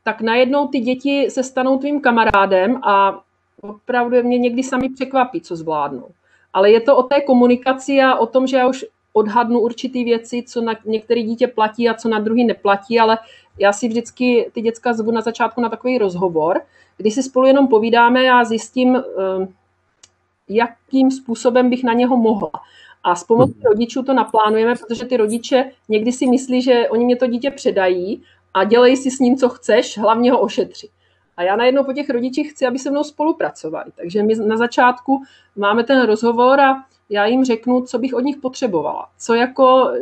tak 0.04 0.20
najednou 0.20 0.68
ty 0.68 0.80
děti 0.80 1.30
se 1.30 1.42
stanou 1.42 1.78
tvým 1.78 2.00
kamarádem 2.00 2.76
a 2.82 3.20
opravdu 3.60 4.22
mě 4.22 4.38
někdy 4.38 4.62
sami 4.62 4.88
překvapí, 4.88 5.40
co 5.40 5.56
zvládnou 5.56 6.08
ale 6.52 6.70
je 6.70 6.80
to 6.80 6.96
o 6.96 7.02
té 7.02 7.20
komunikaci 7.20 8.00
a 8.00 8.14
o 8.14 8.26
tom, 8.26 8.46
že 8.46 8.56
já 8.56 8.68
už 8.68 8.84
odhadnu 9.12 9.60
určitý 9.60 10.04
věci, 10.04 10.44
co 10.46 10.60
na 10.60 10.74
některé 10.84 11.22
dítě 11.22 11.46
platí 11.46 11.88
a 11.88 11.94
co 11.94 12.08
na 12.08 12.18
druhý 12.18 12.44
neplatí, 12.44 13.00
ale 13.00 13.18
já 13.58 13.72
si 13.72 13.88
vždycky 13.88 14.50
ty 14.52 14.60
děcka 14.60 14.92
zvu 14.92 15.10
na 15.10 15.20
začátku 15.20 15.60
na 15.60 15.68
takový 15.68 15.98
rozhovor, 15.98 16.60
kdy 16.96 17.10
si 17.10 17.22
spolu 17.22 17.46
jenom 17.46 17.68
povídáme 17.68 18.30
a 18.30 18.44
zjistím, 18.44 18.96
eh, 18.96 19.48
jakým 20.48 21.10
způsobem 21.10 21.70
bych 21.70 21.84
na 21.84 21.92
něho 21.92 22.16
mohla. 22.16 22.50
A 23.04 23.14
s 23.14 23.24
pomocí 23.24 23.54
mhm. 23.56 23.62
rodičů 23.64 24.02
to 24.02 24.14
naplánujeme, 24.14 24.74
protože 24.74 25.04
ty 25.04 25.16
rodiče 25.16 25.70
někdy 25.88 26.12
si 26.12 26.26
myslí, 26.26 26.62
že 26.62 26.88
oni 26.88 27.04
mě 27.04 27.16
to 27.16 27.26
dítě 27.26 27.50
předají 27.50 28.22
a 28.54 28.64
dělej 28.64 28.96
si 28.96 29.10
s 29.10 29.18
ním, 29.18 29.36
co 29.36 29.48
chceš, 29.48 29.98
hlavně 29.98 30.32
ho 30.32 30.40
ošetři. 30.40 30.88
A 31.36 31.42
já 31.42 31.56
najednou 31.56 31.84
po 31.84 31.92
těch 31.92 32.10
rodičích 32.10 32.50
chci, 32.50 32.66
aby 32.66 32.78
se 32.78 32.90
mnou 32.90 33.04
spolupracovali. 33.04 33.90
Takže 33.96 34.22
my 34.22 34.34
na 34.34 34.56
začátku 34.56 35.22
máme 35.56 35.84
ten 35.84 36.06
rozhovor 36.06 36.60
a 36.60 36.84
já 37.10 37.26
jim 37.26 37.44
řeknu, 37.44 37.82
co 37.82 37.98
bych 37.98 38.14
od 38.14 38.20
nich 38.20 38.36
potřebovala. 38.36 39.08
Co 39.18 39.34
jako, 39.34 39.92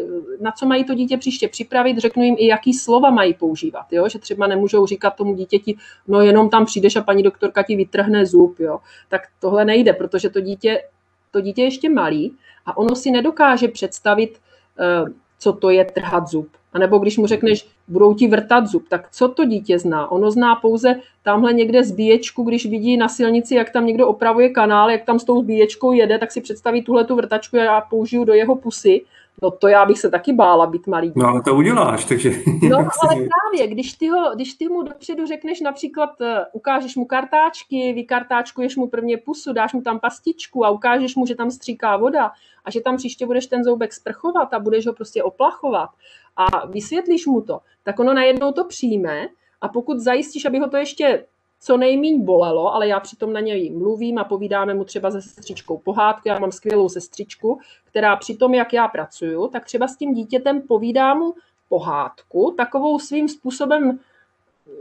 na 0.40 0.52
co 0.52 0.66
mají 0.66 0.84
to 0.84 0.94
dítě 0.94 1.16
příště 1.16 1.48
připravit, 1.48 1.98
řeknu 1.98 2.22
jim 2.22 2.36
i, 2.38 2.46
jaký 2.46 2.74
slova 2.74 3.10
mají 3.10 3.34
používat. 3.34 3.86
Jo? 3.90 4.08
Že 4.08 4.18
třeba 4.18 4.46
nemůžou 4.46 4.86
říkat 4.86 5.10
tomu 5.10 5.34
dítěti, 5.34 5.76
no 6.08 6.20
jenom 6.20 6.50
tam 6.50 6.66
přijdeš 6.66 6.96
a 6.96 7.02
paní 7.02 7.22
doktorka 7.22 7.62
ti 7.62 7.76
vytrhne 7.76 8.26
zub. 8.26 8.60
Jo? 8.60 8.78
Tak 9.08 9.22
tohle 9.40 9.64
nejde, 9.64 9.92
protože 9.92 10.30
to 10.30 10.40
dítě, 10.40 10.82
to 11.30 11.40
dítě 11.40 11.62
je 11.62 11.66
ještě 11.66 11.88
malý 11.88 12.34
a 12.66 12.76
ono 12.76 12.96
si 12.96 13.10
nedokáže 13.10 13.68
představit, 13.68 14.40
eh, 14.80 15.04
co 15.38 15.52
to 15.52 15.70
je 15.70 15.84
trhat 15.84 16.28
zub. 16.28 16.48
A 16.72 16.78
nebo 16.78 16.98
když 16.98 17.18
mu 17.18 17.26
řekneš, 17.26 17.66
budou 17.88 18.14
ti 18.14 18.28
vrtat 18.28 18.66
zub, 18.66 18.88
tak 18.88 19.10
co 19.10 19.28
to 19.28 19.44
dítě 19.44 19.78
zná? 19.78 20.12
Ono 20.12 20.30
zná 20.30 20.56
pouze 20.56 21.00
tamhle 21.22 21.52
někde 21.52 21.84
zbíječku, 21.84 22.42
když 22.42 22.66
vidí 22.66 22.96
na 22.96 23.08
silnici, 23.08 23.54
jak 23.54 23.70
tam 23.70 23.86
někdo 23.86 24.08
opravuje 24.08 24.48
kanál, 24.48 24.90
jak 24.90 25.04
tam 25.04 25.18
s 25.18 25.24
tou 25.24 25.42
zbíječkou 25.42 25.92
jede, 25.92 26.18
tak 26.18 26.32
si 26.32 26.40
představí 26.40 26.82
tuhle 26.82 27.04
tu 27.04 27.16
vrtačku 27.16 27.56
já 27.56 27.80
použiju 27.80 28.24
do 28.24 28.32
jeho 28.32 28.56
pusy 28.56 29.04
No 29.42 29.50
to 29.50 29.68
já 29.68 29.86
bych 29.86 29.98
se 29.98 30.10
taky 30.10 30.32
bála 30.32 30.66
být 30.66 30.86
malý. 30.86 31.12
No 31.16 31.26
ale 31.26 31.42
to 31.42 31.54
uděláš, 31.54 32.04
takže... 32.04 32.30
No 32.70 32.76
ale 32.78 33.14
právě, 33.14 33.66
když 33.74 33.92
ty, 33.92 34.08
ho, 34.08 34.34
když 34.34 34.54
ty 34.54 34.68
mu 34.68 34.82
dopředu 34.82 35.26
řekneš 35.26 35.60
například, 35.60 36.10
uh, 36.20 36.26
ukážeš 36.52 36.96
mu 36.96 37.04
kartáčky, 37.04 37.92
vykartáčkuješ 37.92 38.76
mu 38.76 38.88
prvně 38.88 39.16
pusu, 39.16 39.52
dáš 39.52 39.72
mu 39.72 39.82
tam 39.82 40.00
pastičku 40.00 40.64
a 40.64 40.70
ukážeš 40.70 41.16
mu, 41.16 41.26
že 41.26 41.34
tam 41.34 41.50
stříká 41.50 41.96
voda 41.96 42.30
a 42.64 42.70
že 42.70 42.80
tam 42.80 42.96
příště 42.96 43.26
budeš 43.26 43.46
ten 43.46 43.64
zoubek 43.64 43.92
sprchovat 43.92 44.54
a 44.54 44.58
budeš 44.58 44.86
ho 44.86 44.92
prostě 44.92 45.22
oplachovat 45.22 45.90
a 46.36 46.66
vysvětlíš 46.66 47.26
mu 47.26 47.40
to, 47.40 47.60
tak 47.82 47.98
ono 47.98 48.14
najednou 48.14 48.52
to 48.52 48.64
přijme 48.64 49.28
a 49.60 49.68
pokud 49.68 49.98
zajistíš, 49.98 50.44
aby 50.44 50.58
ho 50.58 50.68
to 50.68 50.76
ještě 50.76 51.24
co 51.61 51.77
nejmíň 51.77 52.25
bolelo, 52.25 52.75
ale 52.75 52.88
já 52.88 53.01
přitom 53.01 53.33
na 53.33 53.40
něj 53.40 53.70
mluvím 53.70 54.18
a 54.18 54.25
povídáme 54.25 54.75
mu 54.75 54.85
třeba 54.85 55.11
se 55.11 55.23
sestřičkou 55.23 55.79
pohádku. 55.79 56.29
Já 56.29 56.38
mám 56.38 56.53
skvělou 56.53 56.88
sestřičku, 56.88 57.61
která 57.85 58.16
při 58.16 58.37
tom, 58.37 58.55
jak 58.55 58.73
já 58.73 58.88
pracuju, 58.88 59.49
tak 59.49 59.64
třeba 59.64 59.88
s 59.88 59.96
tím 59.96 60.14
dítětem 60.14 60.62
povídá 60.62 61.14
mu 61.14 61.35
pohádku, 61.68 62.55
takovou 62.57 62.99
svým 62.99 63.29
způsobem 63.29 63.99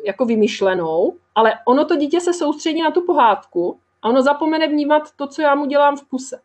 jako 0.06 0.26
vymyšlenou, 0.26 1.14
ale 1.36 1.54
ono 1.66 1.86
to 1.86 1.96
dítě 1.96 2.22
se 2.22 2.34
soustředí 2.34 2.82
na 2.82 2.92
tu 2.92 3.06
pohádku 3.06 3.80
a 4.02 4.10
ono 4.10 4.22
zapomene 4.22 4.68
vnímat 4.68 5.04
to, 5.16 5.28
co 5.28 5.42
já 5.42 5.56
mu 5.56 5.66
dělám 5.66 5.98
v 5.98 6.10
puse. 6.10 6.42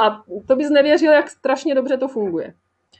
A 0.00 0.22
to 0.46 0.56
bys 0.56 0.70
nevěřil, 0.70 1.12
jak 1.12 1.30
strašně 1.30 1.74
dobře 1.74 1.96
to 1.96 2.08
funguje. 2.08 2.54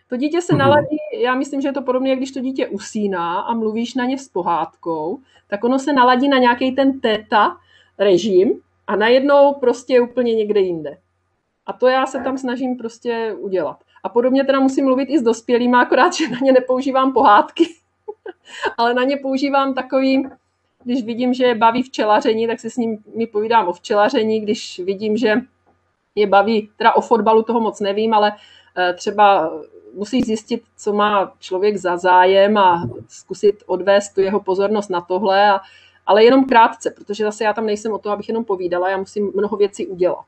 To 0.08 0.16
dítě 0.16 0.42
se 0.42 0.52
mhm. 0.52 0.58
naladí, 0.58 0.96
já 1.18 1.34
myslím, 1.34 1.60
že 1.60 1.68
je 1.68 1.72
to 1.72 1.82
podobně, 1.82 2.16
když 2.16 2.32
to 2.32 2.40
dítě 2.40 2.66
usíná 2.66 3.40
a 3.40 3.54
mluvíš 3.54 3.94
na 3.94 4.04
ně 4.04 4.18
s 4.18 4.28
pohádkou, 4.28 5.18
tak 5.48 5.64
ono 5.64 5.78
se 5.78 5.92
naladí 5.92 6.28
na 6.28 6.38
nějaký 6.38 6.72
ten 6.72 7.00
teta 7.00 7.56
režim 7.98 8.60
a 8.86 8.96
najednou 8.96 9.54
prostě 9.54 9.94
je 9.94 10.00
úplně 10.00 10.34
někde 10.34 10.60
jinde. 10.60 10.98
A 11.66 11.72
to 11.72 11.88
já 11.88 12.06
se 12.06 12.20
tam 12.20 12.38
snažím 12.38 12.76
prostě 12.76 13.34
udělat. 13.38 13.76
A 14.02 14.08
podobně 14.08 14.44
teda 14.44 14.60
musím 14.60 14.84
mluvit 14.84 15.08
i 15.10 15.18
s 15.18 15.22
dospělými, 15.22 15.76
akorát, 15.76 16.14
že 16.16 16.28
na 16.28 16.38
ně 16.42 16.52
nepoužívám 16.52 17.12
pohádky, 17.12 17.68
ale 18.78 18.94
na 18.94 19.02
ně 19.02 19.16
používám 19.16 19.74
takový, 19.74 20.28
když 20.84 21.04
vidím, 21.04 21.34
že 21.34 21.44
je 21.44 21.54
baví 21.54 21.82
včelaření, 21.82 22.46
tak 22.46 22.60
si 22.60 22.70
s 22.70 22.76
ním 22.76 22.98
mi 23.14 23.26
povídám 23.26 23.68
o 23.68 23.72
včelaření, 23.72 24.40
když 24.40 24.78
vidím, 24.78 25.16
že 25.16 25.34
je 26.14 26.26
baví, 26.26 26.70
teda 26.76 26.92
o 26.92 27.00
fotbalu 27.00 27.42
toho 27.42 27.60
moc 27.60 27.80
nevím, 27.80 28.14
ale 28.14 28.32
eh, 28.76 28.94
třeba 28.94 29.52
musíš 29.96 30.24
zjistit, 30.24 30.62
co 30.76 30.92
má 30.92 31.32
člověk 31.38 31.76
za 31.76 31.96
zájem 31.96 32.56
a 32.56 32.88
zkusit 33.09 33.62
odvést 33.66 34.14
tu 34.14 34.20
jeho 34.20 34.40
pozornost 34.40 34.90
na 34.90 35.00
tohle, 35.00 35.50
a, 35.50 35.61
ale 36.06 36.24
jenom 36.24 36.44
krátce, 36.44 36.90
protože 36.90 37.24
zase 37.24 37.44
já 37.44 37.52
tam 37.52 37.66
nejsem 37.66 37.92
o 37.92 37.98
to, 37.98 38.11
abych 38.11 38.28
jenom 38.28 38.44
povídala, 38.44 38.90
já 38.90 38.96
musím 38.96 39.32
mnoho 39.35 39.56
věcí 39.56 39.87
udělat. 39.87 40.24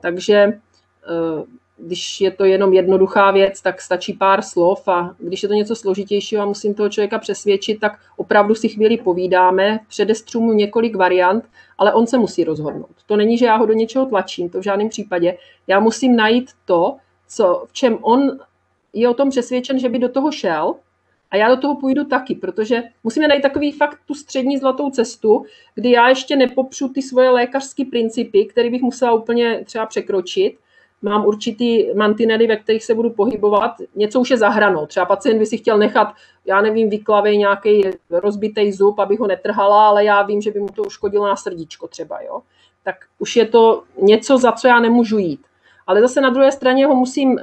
Takže 0.00 0.34
eh, 0.34 1.44
když 1.76 2.20
je 2.20 2.30
to 2.30 2.44
jenom 2.44 2.72
jednoduchá 2.72 3.30
věc, 3.30 3.62
tak 3.62 3.80
stačí 3.80 4.12
pár 4.12 4.42
slov 4.42 4.88
a 4.88 5.14
když 5.18 5.42
je 5.42 5.48
to 5.48 5.54
něco 5.54 5.76
složitějšího 5.76 6.42
a 6.42 6.46
musím 6.46 6.74
toho 6.74 6.88
člověka 6.88 7.18
přesvědčit, 7.18 7.80
tak 7.80 7.98
opravdu 8.16 8.54
si 8.54 8.68
chvíli 8.68 8.96
povídáme, 8.96 9.80
předestřu 9.88 10.40
mu 10.40 10.52
několik 10.52 10.96
variant, 10.96 11.44
ale 11.78 11.94
on 11.94 12.06
se 12.06 12.18
musí 12.18 12.44
rozhodnout. 12.44 12.96
To 13.06 13.16
není, 13.16 13.38
že 13.38 13.46
já 13.46 13.56
ho 13.56 13.66
do 13.66 13.72
něčeho 13.72 14.06
tlačím, 14.06 14.48
to 14.50 14.60
v 14.60 14.62
žádném 14.62 14.88
případě. 14.88 15.38
Já 15.66 15.80
musím 15.80 16.16
najít 16.16 16.50
to, 16.64 16.96
co, 17.28 17.64
v 17.68 17.72
čem 17.72 17.98
on 18.00 18.38
je 19.00 19.08
o 19.08 19.14
tom 19.14 19.30
přesvědčen, 19.30 19.78
že 19.78 19.88
by 19.88 19.98
do 19.98 20.08
toho 20.08 20.32
šel 20.32 20.74
a 21.30 21.36
já 21.36 21.48
do 21.48 21.60
toho 21.60 21.76
půjdu 21.76 22.04
taky, 22.04 22.34
protože 22.34 22.82
musíme 23.04 23.28
najít 23.28 23.42
takový 23.42 23.72
fakt 23.72 23.98
tu 24.06 24.14
střední 24.14 24.58
zlatou 24.58 24.90
cestu, 24.90 25.44
kdy 25.74 25.90
já 25.90 26.08
ještě 26.08 26.36
nepopřu 26.36 26.88
ty 26.88 27.02
svoje 27.02 27.30
lékařské 27.30 27.84
principy, 27.84 28.44
které 28.44 28.70
bych 28.70 28.82
musela 28.82 29.12
úplně 29.12 29.64
třeba 29.64 29.86
překročit. 29.86 30.58
Mám 31.02 31.26
určitý 31.26 31.94
mantinely, 31.94 32.46
ve 32.46 32.56
kterých 32.56 32.84
se 32.84 32.94
budu 32.94 33.10
pohybovat. 33.10 33.72
Něco 33.94 34.20
už 34.20 34.30
je 34.30 34.36
za 34.36 34.48
hranou. 34.48 34.86
Třeba 34.86 35.06
pacient 35.06 35.38
by 35.38 35.46
si 35.46 35.58
chtěl 35.58 35.78
nechat, 35.78 36.08
já 36.46 36.60
nevím, 36.60 36.90
vyklavej 36.90 37.38
nějaký 37.38 37.82
rozbitý 38.10 38.72
zub, 38.72 38.98
aby 38.98 39.16
ho 39.16 39.26
netrhala, 39.26 39.88
ale 39.88 40.04
já 40.04 40.22
vím, 40.22 40.40
že 40.40 40.50
by 40.50 40.60
mu 40.60 40.68
to 40.68 40.82
uškodilo 40.82 41.26
na 41.26 41.36
srdíčko 41.36 41.88
třeba. 41.88 42.22
Jo? 42.22 42.42
Tak 42.84 42.96
už 43.18 43.36
je 43.36 43.46
to 43.46 43.82
něco, 44.02 44.38
za 44.38 44.52
co 44.52 44.68
já 44.68 44.80
nemůžu 44.80 45.18
jít. 45.18 45.40
Ale 45.86 46.00
zase 46.00 46.20
na 46.20 46.30
druhé 46.30 46.52
straně 46.52 46.86
ho 46.86 46.94
musím 46.94 47.38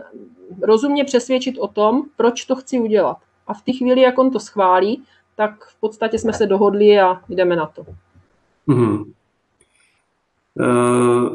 rozumně 0.61 1.03
přesvědčit 1.03 1.57
o 1.57 1.67
tom, 1.67 2.03
proč 2.17 2.45
to 2.45 2.55
chci 2.55 2.79
udělat. 2.79 3.17
A 3.47 3.53
v 3.53 3.61
té 3.61 3.71
chvíli, 3.73 4.01
jak 4.01 4.17
on 4.19 4.31
to 4.31 4.39
schválí, 4.39 5.03
tak 5.35 5.65
v 5.65 5.79
podstatě 5.79 6.19
jsme 6.19 6.33
se 6.33 6.45
dohodli 6.45 6.99
a 6.99 7.21
jdeme 7.29 7.55
na 7.55 7.65
to. 7.65 7.85
Mm-hmm. 8.67 9.13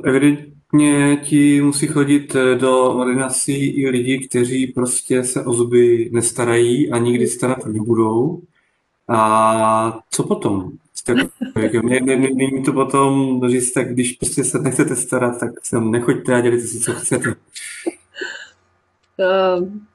Evidentně 0.05 1.17
ti 1.17 1.61
musí 1.63 1.87
chodit 1.87 2.35
eh, 2.35 2.55
do 2.55 2.93
ordinací 2.95 3.67
i 3.67 3.89
lidi, 3.89 4.29
kteří 4.29 4.67
prostě 4.67 5.25
se 5.25 5.45
o 5.45 5.53
zuby 5.53 6.11
nestarají 6.13 6.91
a 6.91 6.99
nikdy 6.99 7.27
starat 7.27 7.67
nebudou. 7.67 8.41
A 9.09 10.01
co 10.11 10.23
potom? 10.23 10.71
Není 11.83 12.63
to 12.65 12.73
potom 12.73 13.41
říct, 13.49 13.73
tak 13.73 13.93
když 13.93 14.13
prostě 14.13 14.45
se 14.45 14.59
nechcete 14.59 14.97
starat, 14.97 15.41
tak 15.41 15.51
sem 15.63 15.91
nechoďte 15.91 16.35
a 16.35 16.41
dělejte 16.41 16.67
si, 16.67 16.81
co 16.81 16.93
chcete. 16.93 17.35
Ehm, 19.19 19.87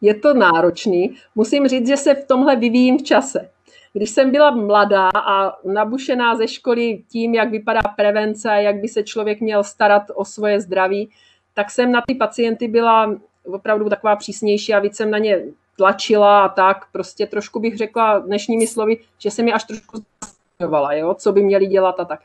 je 0.00 0.14
to 0.14 0.34
náročný. 0.34 1.14
Musím 1.34 1.68
říct, 1.68 1.86
že 1.86 1.96
se 1.96 2.14
v 2.14 2.26
tomhle 2.26 2.56
vyvíjím 2.56 2.98
v 2.98 3.02
čase. 3.02 3.50
Když 3.92 4.10
jsem 4.10 4.30
byla 4.30 4.50
mladá 4.50 5.10
a 5.14 5.58
nabušená 5.64 6.36
ze 6.36 6.48
školy 6.48 7.02
tím, 7.08 7.34
jak 7.34 7.50
vypadá 7.50 7.80
prevence 7.96 8.50
a 8.50 8.56
jak 8.56 8.76
by 8.76 8.88
se 8.88 9.02
člověk 9.02 9.40
měl 9.40 9.64
starat 9.64 10.02
o 10.14 10.24
svoje 10.24 10.60
zdraví, 10.60 11.10
tak 11.54 11.70
jsem 11.70 11.92
na 11.92 12.02
ty 12.06 12.14
pacienty 12.14 12.68
byla 12.68 13.14
opravdu 13.44 13.88
taková 13.88 14.16
přísnější 14.16 14.74
a 14.74 14.78
víc 14.78 14.96
jsem 14.96 15.10
na 15.10 15.18
ně 15.18 15.42
tlačila 15.76 16.44
a 16.44 16.48
tak, 16.48 16.86
prostě 16.92 17.26
trošku 17.26 17.60
bych 17.60 17.76
řekla 17.76 18.18
dnešními 18.18 18.66
slovy, 18.66 18.98
že 19.18 19.30
se 19.30 19.42
mi 19.42 19.52
až 19.52 19.64
trošku 19.64 20.02
zastěňovala, 20.24 20.92
jo, 20.92 21.14
co 21.14 21.32
by 21.32 21.42
měli 21.42 21.66
dělat 21.66 22.00
a 22.00 22.04
tak. 22.04 22.20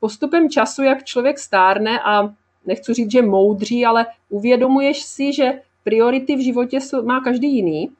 Postupem 0.00 0.50
času, 0.50 0.82
jak 0.82 1.04
člověk 1.04 1.38
stárne 1.38 2.00
a 2.00 2.34
nechci 2.66 2.94
říct, 2.94 3.10
že 3.10 3.22
moudří, 3.22 3.86
ale 3.86 4.06
uvědomuješ 4.28 5.02
si, 5.02 5.32
že 5.32 5.52
priority 5.84 6.36
v 6.36 6.44
životě 6.44 6.78
má 7.04 7.20
každý 7.20 7.54
jiný 7.56 7.90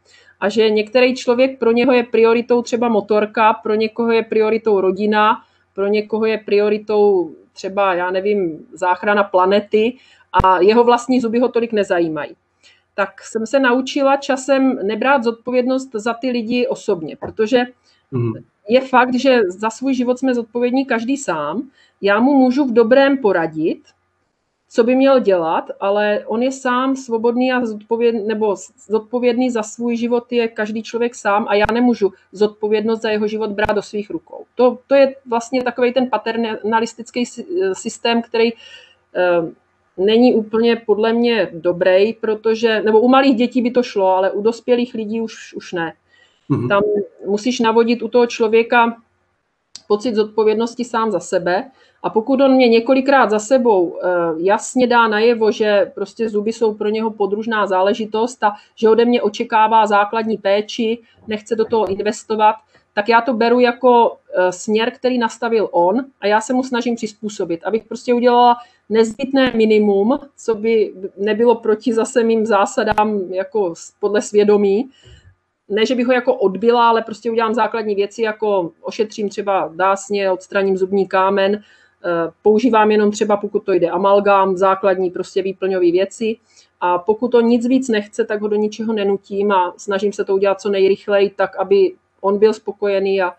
a 0.41 0.49
že 0.49 0.71
některý 0.71 1.15
člověk 1.15 1.59
pro 1.59 1.73
něho 1.73 1.93
je 1.93 2.03
prioritou 2.03 2.63
třeba 2.63 2.89
motorka, 2.89 3.53
pro 3.53 3.75
někoho 3.75 4.13
je 4.13 4.23
prioritou 4.23 4.81
rodina, 4.81 5.43
pro 5.75 5.87
někoho 5.87 6.27
je 6.27 6.39
prioritou 6.39 7.31
třeba, 7.53 7.95
já 7.95 8.11
nevím, 8.11 8.67
záchrana 8.73 9.25
planety 9.25 9.97
a 10.33 10.61
jeho 10.61 10.85
vlastní 10.85 11.21
zuby 11.21 11.39
ho 11.39 11.49
tolik 11.49 11.73
nezajímají. 11.73 12.37
Tak 12.95 13.23
jsem 13.23 13.47
se 13.47 13.59
naučila 13.59 14.17
časem 14.17 14.79
nebrát 14.87 15.25
zodpovědnost 15.25 15.91
za 15.95 16.15
ty 16.15 16.31
lidi 16.31 16.67
osobně, 16.67 17.17
protože 17.17 17.63
mm. 18.11 18.33
je 18.69 18.81
fakt, 18.81 19.15
že 19.15 19.41
za 19.49 19.71
svůj 19.71 19.95
život 19.95 20.19
jsme 20.19 20.35
zodpovědní 20.35 20.85
každý 20.87 21.17
sám. 21.17 21.71
Já 22.01 22.21
mu 22.21 22.35
můžu 22.35 22.65
v 22.65 22.73
dobrém 22.73 23.19
poradit, 23.19 23.83
co 24.75 24.85
by 24.85 24.95
měl 24.97 25.21
dělat, 25.21 25.71
ale 25.81 26.25
on 26.27 26.43
je 26.43 26.53
sám 26.53 26.97
svobodný 26.97 27.53
a 27.53 27.67
zodpovědný, 27.67 28.27
nebo 28.27 28.57
zodpovědný 28.89 29.51
za 29.51 29.63
svůj 29.63 29.97
život 29.97 30.33
je 30.33 30.49
každý 30.49 30.83
člověk 30.83 31.15
sám 31.15 31.47
a 31.49 31.55
já 31.55 31.65
nemůžu 31.73 32.13
zodpovědnost 32.33 33.03
za 33.03 33.11
jeho 33.11 33.27
život 33.27 33.51
brát 33.51 33.75
do 33.75 33.83
svých 33.83 34.11
rukou. 34.11 34.45
To, 34.55 34.79
to 34.87 34.95
je 34.95 35.15
vlastně 35.27 35.63
takový 35.63 35.93
ten 35.93 36.11
paternalistický 36.11 37.25
systém, 37.73 38.23
který 38.23 38.53
uh, 38.53 39.49
není 40.07 40.35
úplně 40.35 40.77
podle 40.77 41.13
mě 41.13 41.51
dobrý, 41.53 42.13
protože, 42.13 42.83
nebo 42.83 43.01
u 43.01 43.09
malých 43.09 43.37
dětí 43.37 43.63
by 43.63 43.71
to 43.71 43.83
šlo, 43.83 44.09
ale 44.09 44.31
u 44.31 44.43
dospělých 44.43 44.95
lidí 44.95 45.21
už, 45.21 45.55
už 45.55 45.73
ne. 45.73 45.93
Mm-hmm. 46.51 46.69
Tam 46.69 46.83
musíš 47.27 47.61
navodit 47.61 48.03
u 48.03 48.09
toho 48.09 48.27
člověka 48.27 48.97
pocit 49.89 50.15
zodpovědnosti 50.15 50.85
sám 50.85 51.11
za 51.11 51.21
sebe 51.21 51.71
a 52.05 52.11
pokud 52.11 52.41
on 52.41 52.55
mě 52.55 52.69
několikrát 52.69 53.31
za 53.31 53.39
sebou 53.39 53.99
eh, 54.03 54.09
jasně 54.37 54.87
dá 54.87 55.09
najevo, 55.09 55.53
že 55.53 55.93
prostě 55.95 56.29
zuby 56.29 56.53
jsou 56.53 56.75
pro 56.75 56.89
něho 56.89 57.11
podružná 57.11 57.67
záležitost 57.67 58.45
a 58.45 58.53
že 58.75 58.89
ode 58.89 59.05
mě 59.05 59.23
očekává 59.23 59.87
základní 59.87 60.37
péči, 60.37 60.99
nechce 61.27 61.57
do 61.57 61.65
toho 61.65 61.87
investovat, 61.87 62.55
tak 62.95 63.09
já 63.09 63.21
to 63.21 63.33
beru 63.33 63.61
jako 63.61 64.17
eh, 64.35 64.53
směr, 64.53 64.91
který 64.91 65.19
nastavil 65.19 65.69
on 65.73 66.05
a 66.21 66.27
já 66.27 66.41
se 66.41 66.53
mu 66.53 66.63
snažím 66.63 66.95
přizpůsobit, 66.97 67.65
abych 67.65 67.85
prostě 67.85 68.15
udělala 68.15 68.57
nezbytné 68.89 69.53
minimum, 69.55 70.19
co 70.37 70.55
by 70.55 70.95
nebylo 71.17 71.55
proti 71.55 71.95
zase 71.95 72.25
mým 72.25 72.47
zásadám 72.47 73.21
jako 73.33 73.75
podle 74.01 74.23
svědomí, 74.23 74.91
ne, 75.69 75.87
že 75.87 75.95
bych 75.95 76.07
ho 76.07 76.13
jako 76.13 76.35
odbila, 76.35 76.89
ale 76.89 77.03
prostě 77.03 77.31
udělám 77.31 77.55
základní 77.55 77.95
věci, 77.95 78.23
jako 78.23 78.73
ošetřím 78.81 79.29
třeba 79.29 79.73
dásně, 79.75 80.31
odstraním 80.31 80.77
zubní 80.77 81.09
kámen, 81.09 81.63
používám 82.43 82.91
jenom 82.91 83.11
třeba, 83.11 83.37
pokud 83.37 83.65
to 83.65 83.73
jde, 83.73 83.91
amalgám, 83.91 84.57
základní 84.57 85.11
prostě 85.11 85.43
výplňové 85.43 85.91
věci. 85.91 86.37
A 86.81 86.99
pokud 86.99 87.29
to 87.29 87.41
nic 87.41 87.67
víc 87.67 87.89
nechce, 87.89 88.25
tak 88.25 88.41
ho 88.41 88.49
do 88.49 88.57
ničeho 88.57 88.93
nenutím 88.93 89.53
a 89.53 89.75
snažím 89.77 90.13
se 90.13 90.25
to 90.25 90.35
udělat 90.35 90.61
co 90.61 90.71
nejrychleji, 90.71 91.31
tak 91.31 91.57
aby 91.57 91.95
on 92.21 92.39
byl 92.39 92.53
spokojený. 92.53 93.23
A 93.23 93.33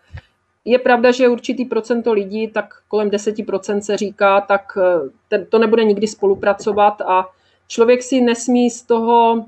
je 0.64 0.78
pravda, 0.78 1.10
že 1.10 1.28
určitý 1.28 1.64
procento 1.64 2.12
lidí, 2.12 2.48
tak 2.48 2.74
kolem 2.88 3.10
10% 3.10 3.78
se 3.78 3.96
říká, 3.96 4.40
tak 4.40 4.78
eh, 5.30 5.44
to 5.44 5.58
nebude 5.58 5.84
nikdy 5.84 6.06
spolupracovat 6.06 7.00
a 7.00 7.28
člověk 7.68 8.02
si 8.02 8.20
nesmí 8.20 8.70
z 8.70 8.82
toho 8.82 9.44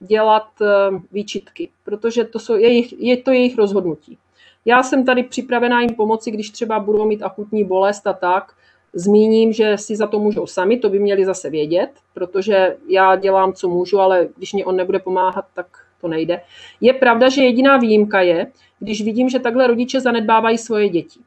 dělat 0.00 0.48
eh, 0.62 0.66
výčitky, 1.12 1.68
protože 1.84 2.24
to 2.24 2.38
jsou 2.38 2.56
jejich, 2.56 3.00
je 3.02 3.16
to 3.16 3.30
jejich 3.30 3.58
rozhodnutí. 3.58 4.18
Já 4.64 4.82
jsem 4.82 5.04
tady 5.04 5.22
připravená 5.22 5.80
jim 5.80 5.94
pomoci, 5.94 6.30
když 6.30 6.50
třeba 6.50 6.78
budou 6.78 7.04
mít 7.04 7.22
akutní 7.22 7.64
bolest 7.64 8.06
a 8.06 8.12
tak, 8.12 8.54
Zmíním, 8.92 9.52
že 9.52 9.78
si 9.78 9.96
za 9.96 10.06
to 10.06 10.18
můžou 10.18 10.46
sami, 10.46 10.76
to 10.76 10.88
by 10.88 10.98
měli 10.98 11.24
zase 11.24 11.50
vědět, 11.50 11.90
protože 12.14 12.76
já 12.88 13.16
dělám, 13.16 13.52
co 13.52 13.68
můžu, 13.68 14.00
ale 14.00 14.28
když 14.36 14.52
mě 14.52 14.64
on 14.64 14.76
nebude 14.76 14.98
pomáhat, 14.98 15.44
tak 15.54 15.66
to 16.00 16.08
nejde. 16.08 16.40
Je 16.80 16.92
pravda, 16.92 17.28
že 17.28 17.42
jediná 17.42 17.76
výjimka 17.76 18.20
je, 18.20 18.46
když 18.78 19.04
vidím, 19.04 19.28
že 19.28 19.38
takhle 19.38 19.66
rodiče 19.66 20.00
zanedbávají 20.00 20.58
svoje 20.58 20.88
děti. 20.88 21.20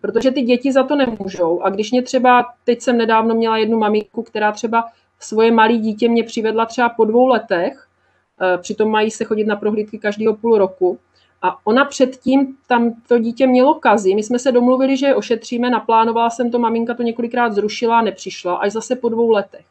Protože 0.00 0.30
ty 0.30 0.42
děti 0.42 0.72
za 0.72 0.82
to 0.82 0.96
nemůžou. 0.96 1.60
A 1.62 1.70
když 1.70 1.92
mě 1.92 2.02
třeba, 2.02 2.46
teď 2.64 2.80
jsem 2.80 2.98
nedávno 2.98 3.34
měla 3.34 3.56
jednu 3.56 3.78
maminku, 3.78 4.22
která 4.22 4.52
třeba 4.52 4.84
svoje 5.20 5.52
malé 5.52 5.76
dítě 5.76 6.08
mě 6.08 6.24
přivedla 6.24 6.66
třeba 6.66 6.88
po 6.88 7.04
dvou 7.04 7.26
letech, 7.26 7.88
eh, 8.40 8.58
přitom 8.58 8.90
mají 8.90 9.10
se 9.10 9.24
chodit 9.24 9.44
na 9.44 9.56
prohlídky 9.56 9.98
každého 9.98 10.34
půl 10.34 10.58
roku, 10.58 10.98
a 11.46 11.58
ona 11.64 11.84
předtím 11.84 12.56
tam 12.66 12.94
to 13.08 13.18
dítě 13.18 13.46
mělo 13.46 13.74
kazy. 13.74 14.14
My 14.14 14.22
jsme 14.22 14.38
se 14.38 14.52
domluvili, 14.52 14.96
že 14.96 15.06
je 15.06 15.14
ošetříme, 15.14 15.70
naplánovala 15.70 16.30
jsem 16.30 16.50
to, 16.50 16.58
maminka 16.58 16.94
to 16.94 17.02
několikrát 17.02 17.52
zrušila 17.52 17.98
a 17.98 18.02
nepřišla, 18.02 18.56
až 18.56 18.72
zase 18.72 18.96
po 18.96 19.08
dvou 19.08 19.30
letech. 19.30 19.64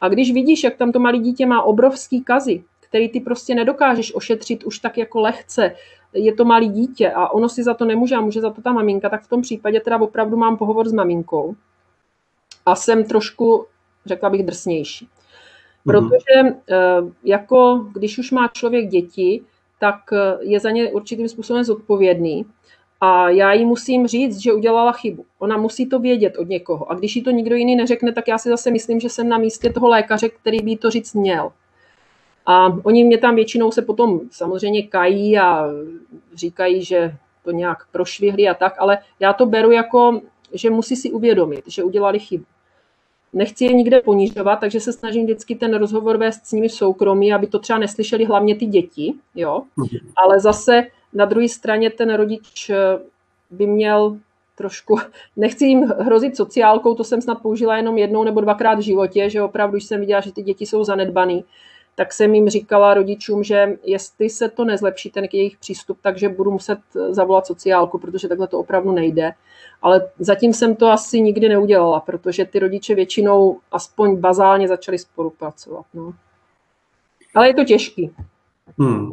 A 0.00 0.08
když 0.08 0.32
vidíš, 0.32 0.64
jak 0.64 0.76
tam 0.76 0.92
to 0.92 0.98
malé 0.98 1.18
dítě 1.18 1.46
má 1.46 1.62
obrovský 1.62 2.24
kazy, 2.24 2.64
který 2.80 3.08
ty 3.08 3.20
prostě 3.20 3.54
nedokážeš 3.54 4.14
ošetřit 4.14 4.64
už 4.64 4.78
tak 4.78 4.98
jako 4.98 5.20
lehce, 5.20 5.74
je 6.12 6.34
to 6.34 6.44
malé 6.44 6.66
dítě 6.66 7.10
a 7.10 7.28
ono 7.28 7.48
si 7.48 7.62
za 7.62 7.74
to 7.74 7.84
nemůže 7.84 8.14
a 8.14 8.20
může 8.20 8.40
za 8.40 8.50
to 8.50 8.62
ta 8.62 8.72
maminka, 8.72 9.08
tak 9.08 9.22
v 9.22 9.28
tom 9.28 9.42
případě 9.42 9.80
teda 9.80 10.00
opravdu 10.00 10.36
mám 10.36 10.56
pohovor 10.56 10.88
s 10.88 10.92
maminkou 10.92 11.54
a 12.66 12.74
jsem 12.74 13.04
trošku, 13.04 13.66
řekla 14.06 14.30
bych, 14.30 14.42
drsnější. 14.42 15.08
Mhm. 15.84 16.08
Protože 16.08 16.42
mm-hmm. 16.42 17.12
jako 17.24 17.86
když 17.92 18.18
už 18.18 18.30
má 18.30 18.48
člověk 18.48 18.88
děti, 18.88 19.42
tak 19.80 19.96
eh, 20.12 20.38
je 20.40 20.60
za 20.60 20.70
ně 20.70 20.92
určitým 20.92 21.28
způsobem 21.28 21.64
zodpovědný. 21.64 22.46
A 23.00 23.30
já 23.30 23.52
jí 23.52 23.64
musím 23.64 24.06
říct, 24.06 24.38
že 24.38 24.52
udělala 24.52 24.92
chybu. 24.92 25.24
Ona 25.38 25.56
musí 25.56 25.86
to 25.86 25.98
vědět 25.98 26.36
od 26.38 26.48
někoho. 26.48 26.90
A 26.90 26.94
když 26.94 27.16
jí 27.16 27.22
to 27.22 27.30
nikdo 27.30 27.56
jiný 27.56 27.76
neřekne, 27.76 28.12
tak 28.12 28.28
já 28.28 28.38
si 28.38 28.48
zase 28.48 28.70
myslím, 28.70 29.00
že 29.00 29.08
jsem 29.08 29.28
na 29.28 29.38
místě 29.38 29.72
toho 29.72 29.88
lékaře, 29.88 30.28
který 30.28 30.58
by 30.62 30.76
to 30.76 30.90
říct 30.90 31.14
měl. 31.14 31.52
A 32.46 32.66
oni 32.82 33.04
mě 33.04 33.18
tam 33.18 33.34
většinou 33.34 33.70
se 33.70 33.82
potom 33.82 34.20
samozřejmě 34.30 34.82
kají 34.82 35.38
a 35.38 35.66
říkají, 36.34 36.84
že 36.84 37.14
to 37.44 37.50
nějak 37.50 37.78
prošvihli 37.92 38.48
a 38.48 38.54
tak, 38.54 38.74
ale 38.78 38.98
já 39.20 39.32
to 39.32 39.46
beru 39.46 39.70
jako, 39.70 40.20
že 40.52 40.70
musí 40.70 40.96
si 40.96 41.10
uvědomit, 41.10 41.64
že 41.66 41.84
udělali 41.84 42.18
chybu 42.18 42.44
nechci 43.32 43.64
je 43.64 43.72
nikde 43.72 44.00
ponižovat, 44.00 44.56
takže 44.56 44.80
se 44.80 44.92
snažím 44.92 45.24
vždycky 45.24 45.54
ten 45.54 45.74
rozhovor 45.74 46.16
vést 46.16 46.46
s 46.46 46.52
nimi 46.52 46.68
v 46.68 46.72
soukromí, 46.72 47.32
aby 47.32 47.46
to 47.46 47.58
třeba 47.58 47.78
neslyšeli 47.78 48.24
hlavně 48.24 48.54
ty 48.56 48.66
děti, 48.66 49.14
jo. 49.34 49.62
Mhm. 49.76 49.98
Ale 50.16 50.40
zase 50.40 50.82
na 51.12 51.24
druhé 51.24 51.48
straně 51.48 51.90
ten 51.90 52.14
rodič 52.14 52.70
eh, 52.70 52.76
by 53.50 53.66
měl 53.66 54.18
trošku, 54.54 54.98
nechci 55.36 55.66
jim 55.66 55.82
hrozit 55.98 56.36
sociálkou, 56.36 56.94
to 56.94 57.04
jsem 57.04 57.20
snad 57.22 57.42
použila 57.42 57.76
jenom 57.76 57.98
jednou 57.98 58.24
nebo 58.24 58.40
dvakrát 58.40 58.74
v 58.74 58.82
životě, 58.82 59.30
že 59.30 59.42
opravdu 59.42 59.76
jsem 59.76 60.00
viděla, 60.00 60.20
že 60.20 60.32
ty 60.32 60.42
děti 60.42 60.66
jsou 60.66 60.84
zanedbaný, 60.84 61.44
tak 61.94 62.12
jsem 62.12 62.34
jim 62.34 62.48
říkala 62.48 62.94
rodičům, 62.94 63.44
že 63.44 63.78
jestli 63.84 64.30
se 64.30 64.48
to 64.48 64.64
nezlepší, 64.64 65.10
ten 65.10 65.24
jejich 65.32 65.56
přístup, 65.56 65.98
takže 66.02 66.28
budu 66.28 66.50
muset 66.50 66.78
zavolat 67.10 67.46
sociálku, 67.46 67.98
protože 67.98 68.28
takhle 68.28 68.48
to 68.48 68.58
opravdu 68.58 68.92
nejde. 68.92 69.32
Ale 69.82 70.10
zatím 70.18 70.52
jsem 70.52 70.76
to 70.76 70.88
asi 70.88 71.20
nikdy 71.20 71.48
neudělala, 71.48 72.00
protože 72.00 72.44
ty 72.44 72.58
rodiče 72.58 72.94
většinou 72.94 73.60
aspoň 73.72 74.16
bazálně 74.16 74.68
začali 74.68 74.98
spolupracovat. 74.98 75.86
No. 75.94 76.12
Ale 77.34 77.48
je 77.48 77.54
to 77.54 77.64
těžký. 77.64 78.10
Hmm. 78.78 79.12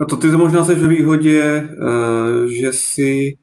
A 0.00 0.04
to 0.04 0.16
ty 0.16 0.26
možná 0.26 0.64
seš 0.64 0.78
ve 0.78 0.88
výhodě, 0.88 1.42
eh, 1.42 2.48
že 2.48 2.72
si 2.72 3.38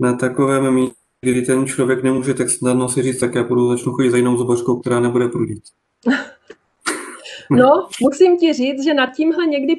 na 0.00 0.12
takovém 0.12 0.74
místě, 0.74 0.96
kdy 1.20 1.42
ten 1.42 1.66
člověk 1.66 2.02
nemůže 2.02 2.34
tak 2.34 2.50
snadno 2.50 2.88
si 2.88 3.02
říct, 3.02 3.20
tak 3.20 3.34
já 3.34 3.44
půjdu 3.44 3.68
začnu 3.68 3.92
chodit 3.92 4.10
za 4.10 4.16
jinou 4.16 4.36
zubařkou, 4.36 4.80
která 4.80 5.00
nebude 5.00 5.28
prudit. 5.28 5.62
No, 7.50 7.88
musím 8.00 8.38
ti 8.38 8.52
říct, 8.52 8.84
že 8.84 8.94
nad 8.94 9.06
tímhle 9.06 9.46
někdy 9.46 9.76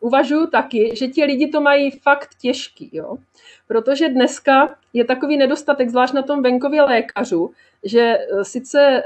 uvažuju 0.00 0.46
taky, 0.46 0.96
že 0.96 1.08
ti 1.08 1.24
lidi 1.24 1.48
to 1.48 1.60
mají 1.60 1.90
fakt 1.90 2.28
těžký, 2.40 2.90
jo. 2.92 3.16
Protože 3.68 4.08
dneska 4.08 4.74
je 4.92 5.04
takový 5.04 5.36
nedostatek, 5.36 5.90
zvlášť 5.90 6.14
na 6.14 6.22
tom 6.22 6.42
venkově 6.42 6.82
lékařů, 6.82 7.50
že 7.84 8.00
e, 8.00 8.44
sice 8.44 9.02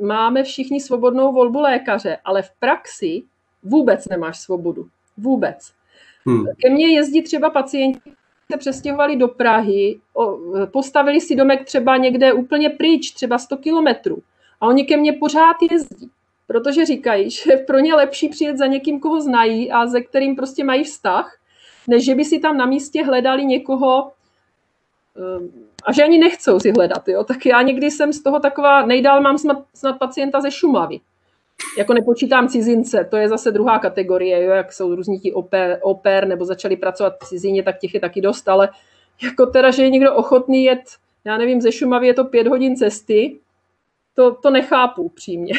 máme 0.00 0.42
všichni 0.42 0.80
svobodnou 0.80 1.32
volbu 1.32 1.60
lékaře, 1.60 2.18
ale 2.24 2.42
v 2.42 2.50
praxi 2.60 3.22
vůbec 3.62 4.08
nemáš 4.08 4.40
svobodu. 4.40 4.88
Vůbec. 5.16 5.72
Hmm. 6.26 6.46
Ke 6.62 6.70
mně 6.70 6.86
jezdí 6.86 7.22
třeba 7.22 7.50
pacienti, 7.50 8.12
se 8.52 8.58
přestěhovali 8.58 9.16
do 9.16 9.28
Prahy, 9.28 10.00
e, 10.62 10.66
postavili 10.66 11.20
si 11.20 11.36
domek 11.36 11.64
třeba 11.64 11.96
někde 11.96 12.32
úplně 12.32 12.70
pryč, 12.70 13.10
třeba 13.10 13.38
100 13.38 13.56
kilometrů. 13.56 14.22
A 14.60 14.66
oni 14.66 14.84
ke 14.84 14.96
mně 14.96 15.12
pořád 15.12 15.56
jezdí 15.70 16.10
protože 16.50 16.84
říkají, 16.84 17.30
že 17.46 17.56
pro 17.56 17.78
ně 17.78 17.94
lepší 17.94 18.28
přijet 18.28 18.58
za 18.58 18.66
někým, 18.66 19.00
koho 19.00 19.20
znají 19.20 19.72
a 19.72 19.86
ze 19.86 20.00
kterým 20.00 20.36
prostě 20.36 20.64
mají 20.64 20.84
vztah, 20.84 21.36
než 21.88 22.04
že 22.04 22.14
by 22.14 22.24
si 22.24 22.38
tam 22.38 22.56
na 22.56 22.66
místě 22.66 23.04
hledali 23.04 23.44
někoho 23.44 24.12
ehm, 25.16 25.50
a 25.84 25.92
že 25.92 26.02
ani 26.04 26.18
nechcou 26.18 26.60
si 26.60 26.70
hledat. 26.70 27.08
Jo? 27.08 27.24
Tak 27.24 27.46
já 27.46 27.62
někdy 27.62 27.90
jsem 27.90 28.12
z 28.12 28.22
toho 28.22 28.40
taková, 28.40 28.86
nejdál 28.86 29.20
mám 29.20 29.38
snad 29.74 29.98
pacienta 29.98 30.40
ze 30.40 30.50
Šumavy. 30.50 31.00
Jako 31.78 31.94
nepočítám 31.94 32.48
cizince, 32.48 33.08
to 33.10 33.16
je 33.16 33.28
zase 33.28 33.50
druhá 33.50 33.78
kategorie, 33.78 34.44
jo? 34.44 34.50
jak 34.50 34.72
jsou 34.72 34.94
různí 34.94 35.18
ti 35.18 35.32
oper, 35.32 35.78
oper 35.82 36.28
nebo 36.28 36.44
začali 36.44 36.76
pracovat 36.76 37.12
v 37.22 37.28
cizině, 37.28 37.62
tak 37.62 37.78
těch 37.78 37.94
je 37.94 38.00
taky 38.00 38.20
dost, 38.20 38.48
ale 38.48 38.68
jako 39.22 39.46
teda, 39.46 39.70
že 39.70 39.82
je 39.82 39.90
někdo 39.90 40.14
ochotný 40.14 40.64
jet, 40.64 40.82
já 41.24 41.38
nevím, 41.38 41.60
ze 41.60 41.72
Šumavy 41.72 42.06
je 42.06 42.14
to 42.14 42.24
pět 42.24 42.46
hodin 42.46 42.76
cesty, 42.76 43.38
to, 44.14 44.34
to 44.34 44.50
nechápu 44.50 45.08
přímě. 45.08 45.54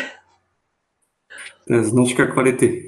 To 1.67 1.73
je 1.73 1.83
značka 1.83 2.25
kvality. 2.25 2.87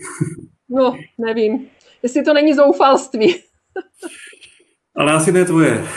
No, 0.69 0.97
nevím. 1.17 1.69
Jestli 2.03 2.23
to 2.23 2.33
není 2.33 2.53
zoufalství. 2.53 3.35
Ale 4.95 5.13
asi 5.13 5.31
ne 5.31 5.45
tvoje. 5.45 5.87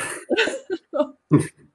no. 0.95 1.15